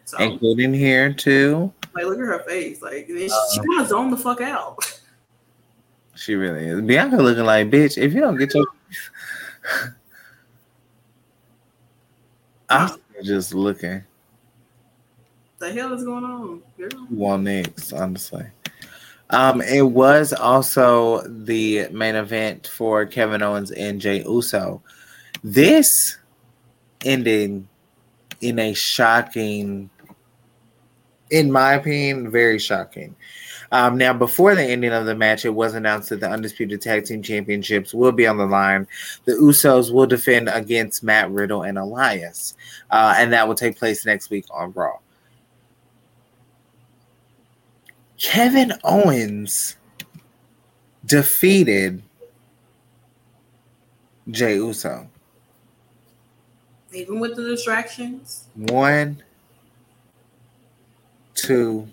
So, 0.04 0.18
including 0.18 0.74
here 0.74 1.12
too. 1.12 1.72
like, 1.94 2.04
look 2.04 2.18
at 2.18 2.24
her 2.26 2.38
face. 2.40 2.82
Like, 2.82 3.06
then 3.08 3.16
she, 3.16 3.30
Uh. 3.30 3.38
she 3.54 3.58
kind 3.60 3.80
of 3.80 3.88
zoned 3.88 4.12
the 4.12 4.16
fuck 4.16 4.40
out. 4.40 4.78
She 6.14 6.34
really 6.34 6.66
is. 6.68 6.80
Bianca 6.82 7.16
looking 7.16 7.44
like 7.44 7.70
bitch. 7.70 7.96
If 7.98 8.12
you 8.12 8.20
don't 8.20 8.36
get 8.36 8.54
your, 8.54 8.66
I'm 12.68 12.98
just 13.24 13.54
looking. 13.54 14.02
the 15.58 15.72
hell 15.72 15.92
is 15.94 16.04
going 16.04 16.24
on, 16.24 16.62
girl? 16.76 17.06
Well, 17.10 17.38
next, 17.38 17.92
honestly. 17.92 18.44
Um, 19.30 19.62
it 19.62 19.82
was 19.82 20.32
also 20.34 21.26
the 21.26 21.88
main 21.88 22.14
event 22.14 22.66
for 22.66 23.06
Kevin 23.06 23.42
Owens 23.42 23.70
and 23.70 24.00
Jey 24.00 24.22
Uso. 24.22 24.82
This 25.42 26.18
ended 27.04 27.66
in 28.42 28.58
a 28.58 28.74
shocking, 28.74 29.88
in 31.30 31.50
my 31.50 31.74
opinion, 31.74 32.30
very 32.30 32.58
shocking. 32.58 33.14
Um, 33.72 33.98
now, 33.98 34.12
before 34.12 34.54
the 34.54 34.62
ending 34.62 34.92
of 34.92 35.06
the 35.06 35.16
match, 35.16 35.44
it 35.44 35.50
was 35.54 35.74
announced 35.74 36.10
that 36.10 36.20
the 36.20 36.30
Undisputed 36.30 36.80
Tag 36.80 37.06
Team 37.06 37.22
Championships 37.22 37.92
will 37.92 38.12
be 38.12 38.26
on 38.26 38.36
the 38.36 38.46
line. 38.46 38.86
The 39.24 39.32
Usos 39.32 39.92
will 39.92 40.06
defend 40.06 40.48
against 40.48 41.02
Matt 41.02 41.30
Riddle 41.30 41.62
and 41.62 41.76
Elias, 41.76 42.54
uh, 42.90 43.14
and 43.16 43.32
that 43.32 43.48
will 43.48 43.56
take 43.56 43.76
place 43.76 44.06
next 44.06 44.30
week 44.30 44.44
on 44.50 44.72
Raw. 44.72 44.98
Kevin 48.16 48.72
Owens 48.84 49.76
defeated 51.04 52.02
Jey 54.30 54.54
Uso. 54.54 55.08
Even 56.92 57.18
with 57.18 57.34
the 57.34 57.42
distractions, 57.42 58.44
One, 58.54 59.22
two, 61.44 61.86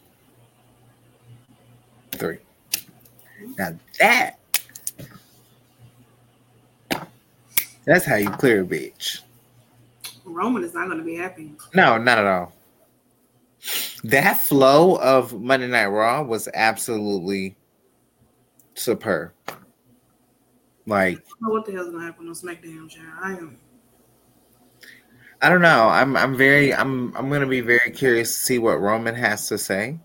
three. 2.13 2.37
Now 3.57 3.77
that 3.99 4.39
that's 7.85 8.05
how 8.05 8.15
you 8.15 8.29
clear 8.29 8.61
a 8.61 8.65
bitch. 8.65 9.19
Roman 10.23 10.63
is 10.63 10.73
not 10.73 10.85
going 10.85 10.99
to 10.99 11.03
be 11.03 11.15
happy. 11.15 11.51
No, 11.73 11.97
not 11.97 12.17
at 12.17 12.25
all. 12.25 12.53
That 14.03 14.37
flow 14.37 14.95
of 14.97 15.39
Monday 15.39 15.67
Night 15.67 15.87
Raw 15.87 16.23
was 16.23 16.47
absolutely 16.53 17.55
superb. 18.75 19.31
Like 20.85 21.17
I 21.17 21.21
don't 21.21 21.41
know 21.41 21.49
what 21.49 21.65
the 21.65 21.73
hell's 21.73 21.91
to 21.91 21.99
happen 21.99 22.27
on 22.27 22.33
SmackDown, 22.33 22.89
child. 22.89 23.07
I 23.21 23.31
am. 23.33 23.57
I 25.41 25.49
don't 25.49 25.61
know. 25.61 25.89
I'm 25.89 26.15
I'm 26.15 26.37
very 26.37 26.73
I'm 26.73 27.15
I'm 27.17 27.29
gonna 27.29 27.47
be 27.47 27.61
very 27.61 27.91
curious 27.91 28.33
to 28.33 28.39
see 28.45 28.59
what 28.59 28.79
Roman 28.79 29.15
has 29.15 29.47
to 29.47 29.57
say. 29.57 29.97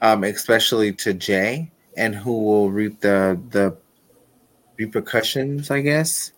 Um, 0.00 0.22
especially 0.24 0.92
to 0.92 1.14
Jey 1.14 1.70
and 1.96 2.14
who 2.14 2.44
will 2.44 2.70
reap 2.70 3.00
the 3.00 3.40
the 3.50 3.76
repercussions, 4.78 5.70
I 5.70 5.80
guess, 5.80 6.32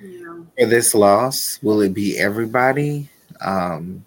Yeah. 0.00 0.42
for 0.58 0.66
this 0.66 0.94
loss. 0.94 1.58
Will 1.62 1.80
it 1.82 1.94
be 1.94 2.16
everybody? 2.18 3.08
Um 3.40 4.04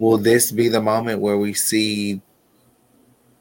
will 0.00 0.18
this 0.18 0.50
be 0.50 0.68
the 0.68 0.82
moment 0.82 1.20
where 1.20 1.38
we 1.38 1.54
see 1.54 2.20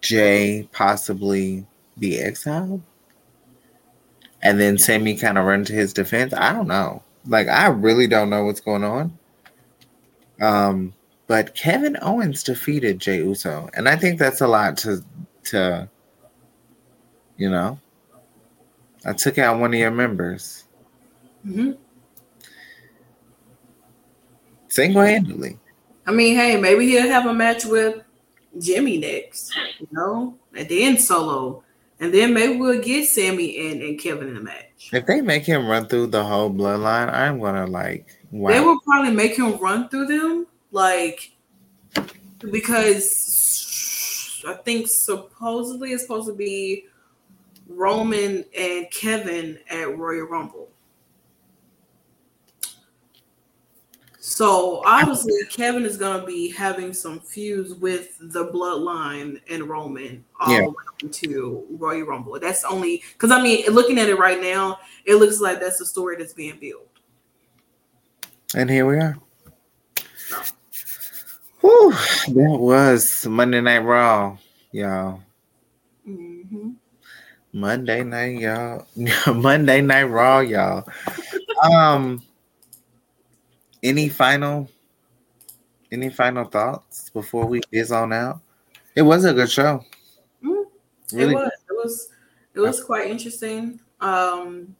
Jey 0.01 0.69
possibly 0.71 1.65
be 1.97 2.19
exiled? 2.19 2.81
And 4.43 4.59
then 4.59 4.77
Sammy 4.77 5.15
kind 5.17 5.37
of 5.39 5.45
run 5.45 5.65
to 5.65 5.73
his 5.73 5.93
defense. 5.93 6.33
I 6.33 6.53
don't 6.53 6.67
know. 6.67 7.01
Like 7.25 7.47
I 7.47 7.67
really 7.67 8.07
don't 8.07 8.29
know 8.29 8.43
what's 8.45 8.59
going 8.59 8.83
on. 8.83 9.17
Um, 10.41 10.93
but 11.27 11.55
Kevin 11.55 11.97
Owens 12.01 12.43
defeated 12.43 12.99
Jey 12.99 13.17
Uso, 13.17 13.69
and 13.73 13.87
I 13.87 13.95
think 13.95 14.19
that's 14.19 14.41
a 14.41 14.47
lot 14.47 14.77
to 14.79 15.03
to 15.45 15.89
you 17.37 17.49
know. 17.49 17.79
I 19.05 19.13
took 19.13 19.37
out 19.37 19.59
one 19.59 19.73
of 19.73 19.79
your 19.79 19.91
members 19.91 20.65
hmm 21.43 21.71
single 24.73 25.01
handedly. 25.01 25.57
I 26.05 26.11
mean, 26.11 26.35
hey, 26.35 26.59
maybe 26.59 26.87
he'll 26.87 27.07
have 27.07 27.25
a 27.27 27.33
match 27.33 27.63
with 27.63 28.01
Jimmy 28.59 28.97
next, 28.97 29.55
you 29.79 29.87
know, 29.91 30.37
and 30.55 30.67
then 30.67 30.97
Solo, 30.97 31.62
and 32.03 32.13
then 32.13 32.33
maybe 32.33 32.59
we'll 32.59 32.81
get 32.81 33.07
Sami 33.07 33.71
and, 33.71 33.81
and 33.81 33.97
Kevin 33.97 34.27
in 34.27 34.33
the 34.33 34.41
match. 34.41 34.89
If 34.91 35.05
they 35.05 35.21
make 35.21 35.45
him 35.45 35.65
run 35.65 35.87
through 35.87 36.07
the 36.07 36.21
whole 36.21 36.51
bloodline, 36.51 37.09
I'm 37.13 37.39
gonna 37.39 37.65
like. 37.65 38.19
Wow. 38.29 38.51
They 38.51 38.59
will 38.59 38.77
probably 38.81 39.11
make 39.11 39.37
him 39.37 39.57
run 39.57 39.87
through 39.87 40.07
them, 40.07 40.45
like 40.71 41.31
because 42.51 44.43
I 44.45 44.55
think 44.55 44.87
supposedly 44.89 45.93
it's 45.93 46.03
supposed 46.03 46.27
to 46.27 46.35
be 46.35 46.87
Roman 47.69 48.43
and 48.57 48.91
Kevin 48.91 49.57
at 49.69 49.97
Royal 49.97 50.27
Rumble. 50.27 50.72
So 54.33 54.81
obviously, 54.87 55.31
Kevin 55.51 55.85
is 55.85 55.95
going 55.95 56.19
to 56.19 56.25
be 56.25 56.49
having 56.49 56.91
some 56.91 57.19
feuds 57.19 57.75
with 57.75 58.17
the 58.19 58.47
Bloodline 58.47 59.39
and 59.47 59.69
Roman 59.69 60.25
all 60.39 60.51
Yeah. 60.51 60.61
the 60.61 60.69
way 60.69 61.11
to 61.11 61.67
Royal 61.69 62.07
Rumble. 62.07 62.39
That's 62.39 62.63
only 62.63 63.03
because 63.13 63.29
I 63.29 63.43
mean, 63.43 63.63
looking 63.71 63.99
at 63.99 64.09
it 64.09 64.17
right 64.17 64.41
now, 64.41 64.79
it 65.05 65.17
looks 65.17 65.39
like 65.39 65.59
that's 65.59 65.77
the 65.77 65.85
story 65.85 66.15
that's 66.17 66.33
being 66.33 66.57
built. 66.59 66.87
And 68.55 68.71
here 68.71 68.87
we 68.87 68.97
are. 68.97 69.19
Whew, 71.61 71.91
that 71.91 72.57
was 72.59 73.27
Monday 73.27 73.61
Night 73.61 73.83
Raw, 73.85 74.35
y'all. 74.71 75.21
Mm-hmm. 76.09 76.71
Monday 77.53 78.03
night, 78.03 78.39
y'all. 78.39 78.87
Monday 79.31 79.81
Night 79.81 80.05
Raw, 80.05 80.39
y'all. 80.39 80.87
Um, 81.61 82.23
any 83.83 84.09
final, 84.09 84.69
any 85.91 86.09
final 86.09 86.45
thoughts 86.45 87.09
before 87.09 87.45
we 87.45 87.61
is 87.71 87.91
on 87.91 88.13
out? 88.13 88.39
It 88.95 89.01
was 89.01 89.25
a 89.25 89.33
good 89.33 89.51
show. 89.51 89.83
Mhm. 90.43 90.65
Really, 91.11 91.33
It 91.33 91.35
was. 91.35 91.51
It 91.69 91.73
was. 91.73 92.09
It 92.55 92.59
was 92.59 92.83
quite 92.83 93.09
interesting. 93.09 93.79
Um, 93.99 94.75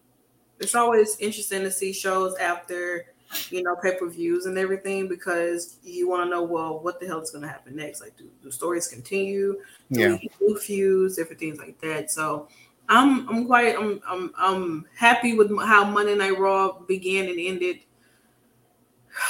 it's 0.60 0.76
always 0.76 1.18
interesting 1.20 1.62
to 1.62 1.72
see 1.72 1.92
shows 1.92 2.36
after 2.36 3.08
you 3.50 3.64
know 3.64 3.76
pay 3.76 3.98
per 3.98 4.08
views 4.08 4.46
and 4.46 4.58
everything 4.58 5.08
because 5.08 5.78
you 5.84 6.08
want 6.08 6.24
to 6.24 6.30
know 6.30 6.44
well 6.44 6.80
what 6.80 7.00
the 7.00 7.08
hell 7.08 7.20
is 7.20 7.32
going 7.32 7.42
to 7.42 7.48
happen 7.48 7.76
next. 7.76 8.00
Like, 8.00 8.16
do, 8.16 8.30
do 8.42 8.52
stories 8.52 8.88
continue? 8.88 9.60
Do 9.92 10.00
yeah. 10.00 10.18
new 10.40 10.58
feuds, 10.58 11.16
different 11.16 11.40
things 11.40 11.60
like 11.60 11.80
that. 11.82 12.12
So. 12.12 12.48
I'm 12.90 13.30
I'm 13.30 13.46
quite 13.48 13.78
I'm 13.78 14.02
I'm 14.06 14.34
I'm 14.38 14.86
happy 14.94 15.38
with 15.38 15.50
how 15.58 15.86
Monday 15.86 16.16
Night 16.16 16.38
Raw 16.38 16.80
began 16.80 17.30
and 17.30 17.40
ended. 17.40 17.80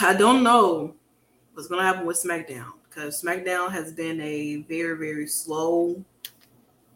I 0.02 0.14
don't 0.14 0.44
know 0.44 0.96
what's 1.54 1.68
gonna 1.68 1.84
happen 1.84 2.06
with 2.06 2.22
SmackDown 2.22 2.72
because 2.90 3.22
SmackDown 3.22 3.72
has 3.72 3.92
been 3.92 4.20
a 4.22 4.58
very 4.68 4.98
very 4.98 5.28
slow 5.28 6.04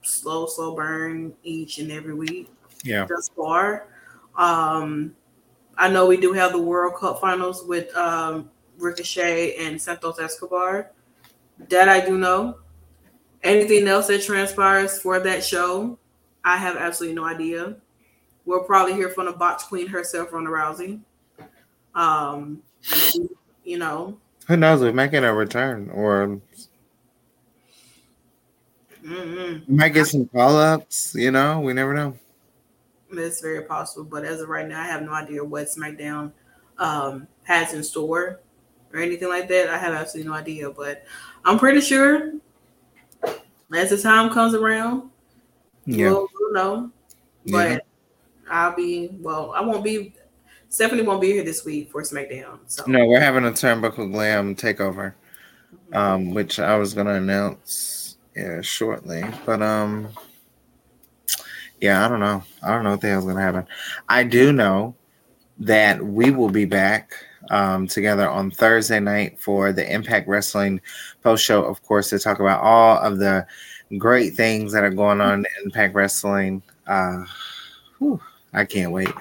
slow, 0.07 0.45
slow 0.45 0.73
burn 0.75 1.33
each 1.43 1.79
and 1.79 1.91
every 1.91 2.13
week 2.13 2.49
Yeah. 2.83 3.05
thus 3.05 3.29
far. 3.35 3.87
Um, 4.35 5.15
I 5.77 5.89
know 5.89 6.05
we 6.07 6.17
do 6.17 6.33
have 6.33 6.53
the 6.53 6.61
World 6.61 6.95
Cup 6.95 7.19
finals 7.19 7.63
with 7.65 7.95
um, 7.95 8.49
Ricochet 8.77 9.55
and 9.57 9.81
Santos 9.81 10.19
Escobar. 10.19 10.91
That 11.69 11.89
I 11.89 12.05
do 12.05 12.17
know. 12.17 12.59
Anything 13.43 13.87
else 13.87 14.07
that 14.07 14.23
transpires 14.23 14.99
for 14.99 15.19
that 15.19 15.43
show, 15.43 15.97
I 16.43 16.57
have 16.57 16.77
absolutely 16.77 17.15
no 17.15 17.25
idea. 17.25 17.75
We'll 18.45 18.63
probably 18.63 18.93
hear 18.93 19.09
from 19.09 19.25
the 19.25 19.33
botch 19.33 19.63
queen 19.63 19.87
herself, 19.87 20.31
Ronda 20.31 20.49
Rousey. 20.49 21.01
Um, 21.93 22.61
you 23.63 23.77
know, 23.77 24.17
Who 24.47 24.57
knows? 24.57 24.81
We're 24.81 24.93
making 24.93 25.23
a 25.23 25.33
return, 25.33 25.89
or 25.89 26.39
mm-mm. 29.03 29.67
we 29.67 29.75
might 29.75 29.89
get 29.89 30.07
some 30.07 30.27
call 30.27 30.57
ups. 30.57 31.13
You 31.15 31.31
know, 31.31 31.59
we 31.61 31.73
never 31.73 31.93
know. 31.93 32.17
It's 33.11 33.41
very 33.41 33.63
possible, 33.63 34.03
but 34.05 34.25
as 34.25 34.41
of 34.41 34.49
right 34.49 34.67
now, 34.67 34.81
I 34.81 34.85
have 34.87 35.01
no 35.01 35.13
idea 35.13 35.43
what 35.43 35.67
SmackDown 35.67 36.31
um, 36.77 37.27
has 37.43 37.73
in 37.73 37.83
store 37.83 38.41
or 38.93 38.99
anything 38.99 39.29
like 39.29 39.47
that. 39.47 39.69
I 39.69 39.77
have 39.77 39.93
absolutely 39.93 40.29
no 40.29 40.35
idea, 40.35 40.69
but 40.71 41.03
I'm 41.45 41.57
pretty 41.57 41.79
sure 41.81 42.33
as 43.75 43.89
the 43.89 43.97
time 43.97 44.29
comes 44.29 44.53
around, 44.53 45.09
Yeah. 45.85 46.09
we'll, 46.09 46.27
we'll 46.39 46.53
know. 46.53 46.91
Yeah. 47.43 47.51
But 47.75 47.85
I'll 48.49 48.75
be 48.75 49.09
well. 49.21 49.51
I 49.55 49.61
won't 49.61 49.83
be. 49.83 50.13
Stephanie 50.69 51.03
won't 51.03 51.21
be 51.21 51.31
here 51.31 51.43
this 51.43 51.63
week 51.65 51.91
for 51.91 52.01
SmackDown. 52.01 52.59
So 52.67 52.83
No, 52.87 53.05
we're 53.05 53.19
having 53.19 53.45
a 53.45 53.51
Turnbuckle 53.51 54.11
Glam 54.11 54.55
takeover, 54.55 55.13
um, 55.93 56.33
which 56.33 56.59
I 56.59 56.77
was 56.77 56.93
gonna 56.93 57.15
announce 57.15 58.17
yeah, 58.35 58.61
shortly. 58.61 59.23
But 59.45 59.61
um, 59.61 60.09
yeah, 61.79 62.05
I 62.05 62.09
don't 62.09 62.19
know. 62.19 62.43
I 62.61 62.69
don't 62.69 62.83
know 62.83 62.91
what 62.91 63.01
the 63.01 63.09
hell's 63.09 63.25
gonna 63.25 63.41
happen. 63.41 63.65
I 64.09 64.23
do 64.23 64.51
know 64.51 64.95
that 65.59 66.03
we 66.03 66.31
will 66.31 66.49
be 66.49 66.65
back 66.65 67.13
um, 67.49 67.87
together 67.87 68.29
on 68.29 68.51
Thursday 68.51 68.99
night 68.99 69.39
for 69.39 69.71
the 69.71 69.91
Impact 69.91 70.27
Wrestling 70.27 70.81
post 71.23 71.43
show, 71.43 71.63
of 71.63 71.81
course, 71.83 72.09
to 72.09 72.19
talk 72.19 72.39
about 72.39 72.61
all 72.61 72.97
of 72.99 73.19
the 73.19 73.45
great 73.97 74.35
things 74.35 74.73
that 74.73 74.83
are 74.83 74.89
going 74.89 75.21
on 75.21 75.39
in 75.39 75.45
Impact 75.65 75.95
Wrestling. 75.95 76.61
Uh, 76.85 77.23
whew, 77.99 78.21
I 78.57 78.65
can't 78.65 78.91
wait. 78.91 79.11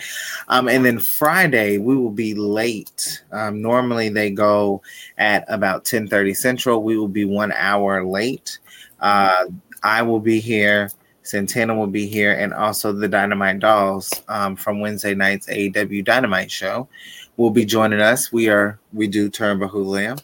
Um, 0.49 0.68
and 0.68 0.85
then 0.85 0.99
Friday 0.99 1.77
we 1.79 1.94
will 1.94 2.11
be 2.11 2.35
late. 2.35 3.22
Um, 3.33 3.61
normally 3.61 4.09
they 4.09 4.31
go 4.31 4.83
at 5.18 5.44
about 5.49 5.85
ten 5.85 6.09
thirty 6.09 6.33
Central. 6.33 6.83
We 6.83 6.96
will 6.96 7.09
be 7.09 7.27
one 7.27 7.53
hour 7.53 8.05
late. 8.05 8.59
Uh, 9.01 9.46
I 9.83 10.03
will 10.03 10.20
be 10.20 10.40
here. 10.40 10.90
Santana 11.22 11.75
will 11.75 11.88
be 11.88 12.07
here, 12.07 12.33
and 12.33 12.55
also 12.55 12.92
the 12.92 13.09
Dynamite 13.09 13.59
Dolls 13.59 14.12
um, 14.29 14.57
from 14.57 14.81
Wednesday 14.81 15.14
night's 15.14 15.49
AEW 15.49 16.05
Dynamite 16.05 16.51
show 16.51 16.88
will 17.37 17.51
be 17.51 17.64
joining 17.64 18.01
us. 18.01 18.33
We 18.33 18.49
are 18.49 18.79
we 18.92 19.07
do 19.07 19.31
Turnbuckle 19.31 19.85
Glam. 19.85 20.18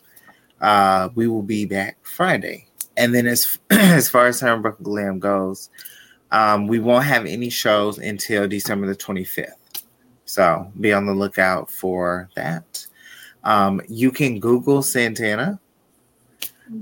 Uh, 0.60 1.08
we 1.14 1.26
will 1.26 1.42
be 1.42 1.66
back 1.66 1.98
Friday, 2.02 2.66
and 2.96 3.14
then 3.14 3.26
as 3.26 3.58
as 3.70 4.08
far 4.08 4.26
as 4.26 4.40
Turnbuckle 4.40 4.82
Glam 4.82 5.18
goes, 5.18 5.68
um, 6.32 6.66
we 6.66 6.80
won't 6.80 7.04
have 7.04 7.26
any 7.26 7.48
shows 7.48 7.98
until 7.98 8.48
December 8.48 8.88
the 8.88 8.96
twenty 8.96 9.24
fifth. 9.24 9.84
So 10.24 10.70
be 10.80 10.92
on 10.92 11.06
the 11.06 11.12
lookout 11.12 11.70
for 11.70 12.28
that. 12.34 12.86
Um, 13.44 13.80
you 13.88 14.10
can 14.10 14.40
Google 14.40 14.82
Santana. 14.82 15.60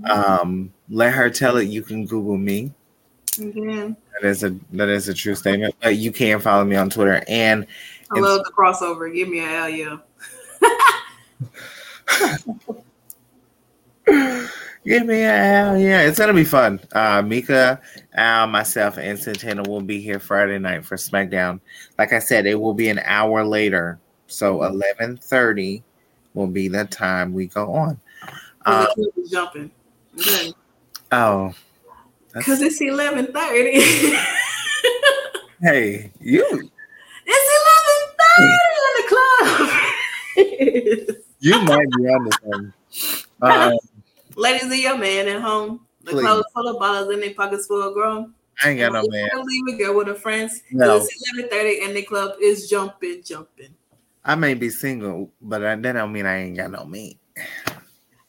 Um, 0.09 0.73
let 0.89 1.13
her 1.13 1.29
tell 1.31 1.57
it. 1.57 1.65
You 1.69 1.83
can 1.83 2.07
Google 2.07 2.37
me. 2.39 2.73
again, 3.39 3.97
That 4.13 4.29
is 4.29 4.45
a 4.45 4.55
that 4.73 4.89
is 4.89 5.09
a 5.09 5.15
true 5.15 5.35
statement. 5.35 5.75
But 5.83 5.97
you 5.97 6.13
can 6.13 6.39
follow 6.41 6.65
me 6.65 6.77
on 6.77 6.91
Twitter 6.91 7.23
and 7.27 7.67
I 8.13 8.21
love 8.21 8.45
the 8.45 8.53
crossover. 8.53 9.13
Give 9.13 9.29
me 9.29 9.41
a 9.41 9.47
hell 9.47 9.69
yeah. 9.69 9.97
give 14.85 15.07
me 15.07 15.23
a 15.23 15.37
hell 15.37 15.79
yeah. 15.79 16.03
It's 16.03 16.19
gonna 16.19 16.35
be 16.35 16.45
fun. 16.45 16.81
Uh, 16.93 17.23
Mika, 17.23 17.81
Al, 18.15 18.47
myself, 18.47 18.99
and 18.99 19.19
Santana 19.19 19.63
will 19.69 19.81
be 19.81 20.01
here 20.01 20.19
Friday 20.19 20.59
night 20.59 20.85
for 20.85 20.97
SmackDown. 20.97 21.61
Like 21.99 22.13
I 22.13 22.19
said, 22.19 22.47
it 22.47 22.61
will 22.61 22.75
be 22.75 22.89
an 22.89 22.99
hour 23.01 23.45
later, 23.45 23.99
so 24.27 24.63
eleven 24.65 25.17
thirty 25.17 25.83
will 26.35 26.47
be 26.47 26.69
the 26.69 26.85
time 26.85 27.33
we 27.33 27.47
go 27.47 27.73
on. 27.75 27.99
Uh, 28.65 28.87
The 28.87 28.95
kid 29.05 29.13
was 29.17 29.31
jumping. 29.31 29.71
Okay. 30.19 30.53
oh, 31.13 31.53
Cause 32.35 32.61
it's 32.61 32.81
eleven 32.81 33.27
thirty. 33.33 33.81
hey, 35.63 36.13
you 36.21 36.71
It's 37.27 37.51
eleven 37.61 38.17
thirty 38.21 38.59
in 38.77 38.93
the 38.97 39.05
club. 39.09 41.17
you 41.41 41.61
might 41.63 41.91
be 41.97 42.09
on 42.09 42.25
the 42.25 42.39
one. 42.45 42.73
Um, 43.43 43.73
Ladies 44.41 44.73
and 44.73 44.81
your 44.81 44.97
man 44.97 45.29
at 45.29 45.43
home. 45.43 45.87
The 46.03 46.13
Please. 46.13 46.23
clothes 46.23 46.45
full 46.55 46.69
of 46.69 46.79
bottles 46.79 47.13
in 47.13 47.21
their 47.21 47.35
pockets 47.35 47.67
full 47.67 47.87
of 47.87 47.93
grown. 47.93 48.33
I 48.65 48.71
ain't 48.71 48.81
got 48.81 48.95
no 48.95 49.03
man. 49.07 49.29
Leave 49.45 49.75
a 49.75 49.77
girl 49.77 49.97
with 49.99 50.07
her 50.09 50.15
friends. 50.15 50.63
No. 50.73 50.97
It's 50.97 51.15
eleven 51.37 51.51
thirty 51.51 51.85
and 51.85 51.95
the 51.95 52.01
club 52.01 52.37
is 52.41 52.71
jumping, 52.71 53.23
jumping. 53.23 53.75
I 54.25 54.37
may 54.37 54.55
be 54.55 54.71
single, 54.71 55.31
but 55.43 55.63
I, 55.63 55.77
that 55.77 55.93
don't 55.93 56.11
mean 56.11 56.25
I 56.25 56.39
ain't 56.39 56.57
got 56.57 56.71
no 56.71 56.87
man. 56.87 57.13
I 57.37 57.43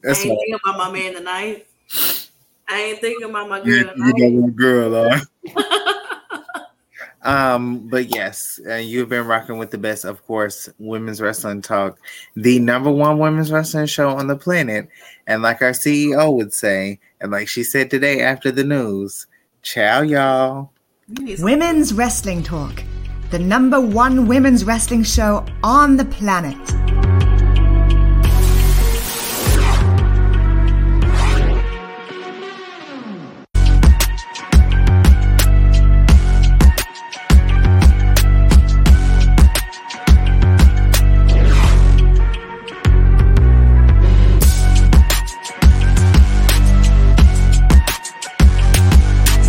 That's 0.01 0.19
ain't 0.25 0.31
what 0.31 0.39
thinking 0.39 0.59
about 0.65 0.77
my 0.77 0.91
man 0.91 1.13
tonight. 1.13 1.67
I 2.67 2.81
ain't 2.81 2.99
thinking 2.99 3.29
about 3.29 3.47
my 3.47 3.59
girl 3.59 3.67
you 3.67 3.85
tonight. 3.85 4.13
got 4.17 4.47
a 4.47 4.51
girl 4.51 4.95
on. 4.95 5.21
Um, 7.23 7.87
but 7.87 8.13
yes, 8.13 8.59
uh, 8.67 8.75
you've 8.75 9.09
been 9.09 9.27
rocking 9.27 9.57
with 9.57 9.71
the 9.71 9.77
best, 9.77 10.05
of 10.05 10.25
course, 10.25 10.69
women's 10.79 11.21
wrestling 11.21 11.61
talk, 11.61 11.99
the 12.35 12.59
number 12.59 12.91
one 12.91 13.19
women's 13.19 13.51
wrestling 13.51 13.85
show 13.85 14.09
on 14.09 14.27
the 14.27 14.35
planet. 14.35 14.89
And 15.27 15.41
like 15.41 15.61
our 15.61 15.71
CEO 15.71 16.35
would 16.35 16.53
say, 16.53 16.99
and 17.19 17.31
like 17.31 17.47
she 17.47 17.63
said 17.63 17.91
today 17.91 18.21
after 18.21 18.51
the 18.51 18.63
news, 18.63 19.27
ciao, 19.61 20.01
y'all. 20.01 20.71
Women's 21.39 21.93
Wrestling 21.93 22.41
Talk, 22.41 22.83
the 23.31 23.39
number 23.39 23.81
one 23.81 24.27
women's 24.27 24.63
wrestling 24.63 25.03
show 25.03 25.45
on 25.61 25.97
the 25.97 26.05
planet. 26.05 26.57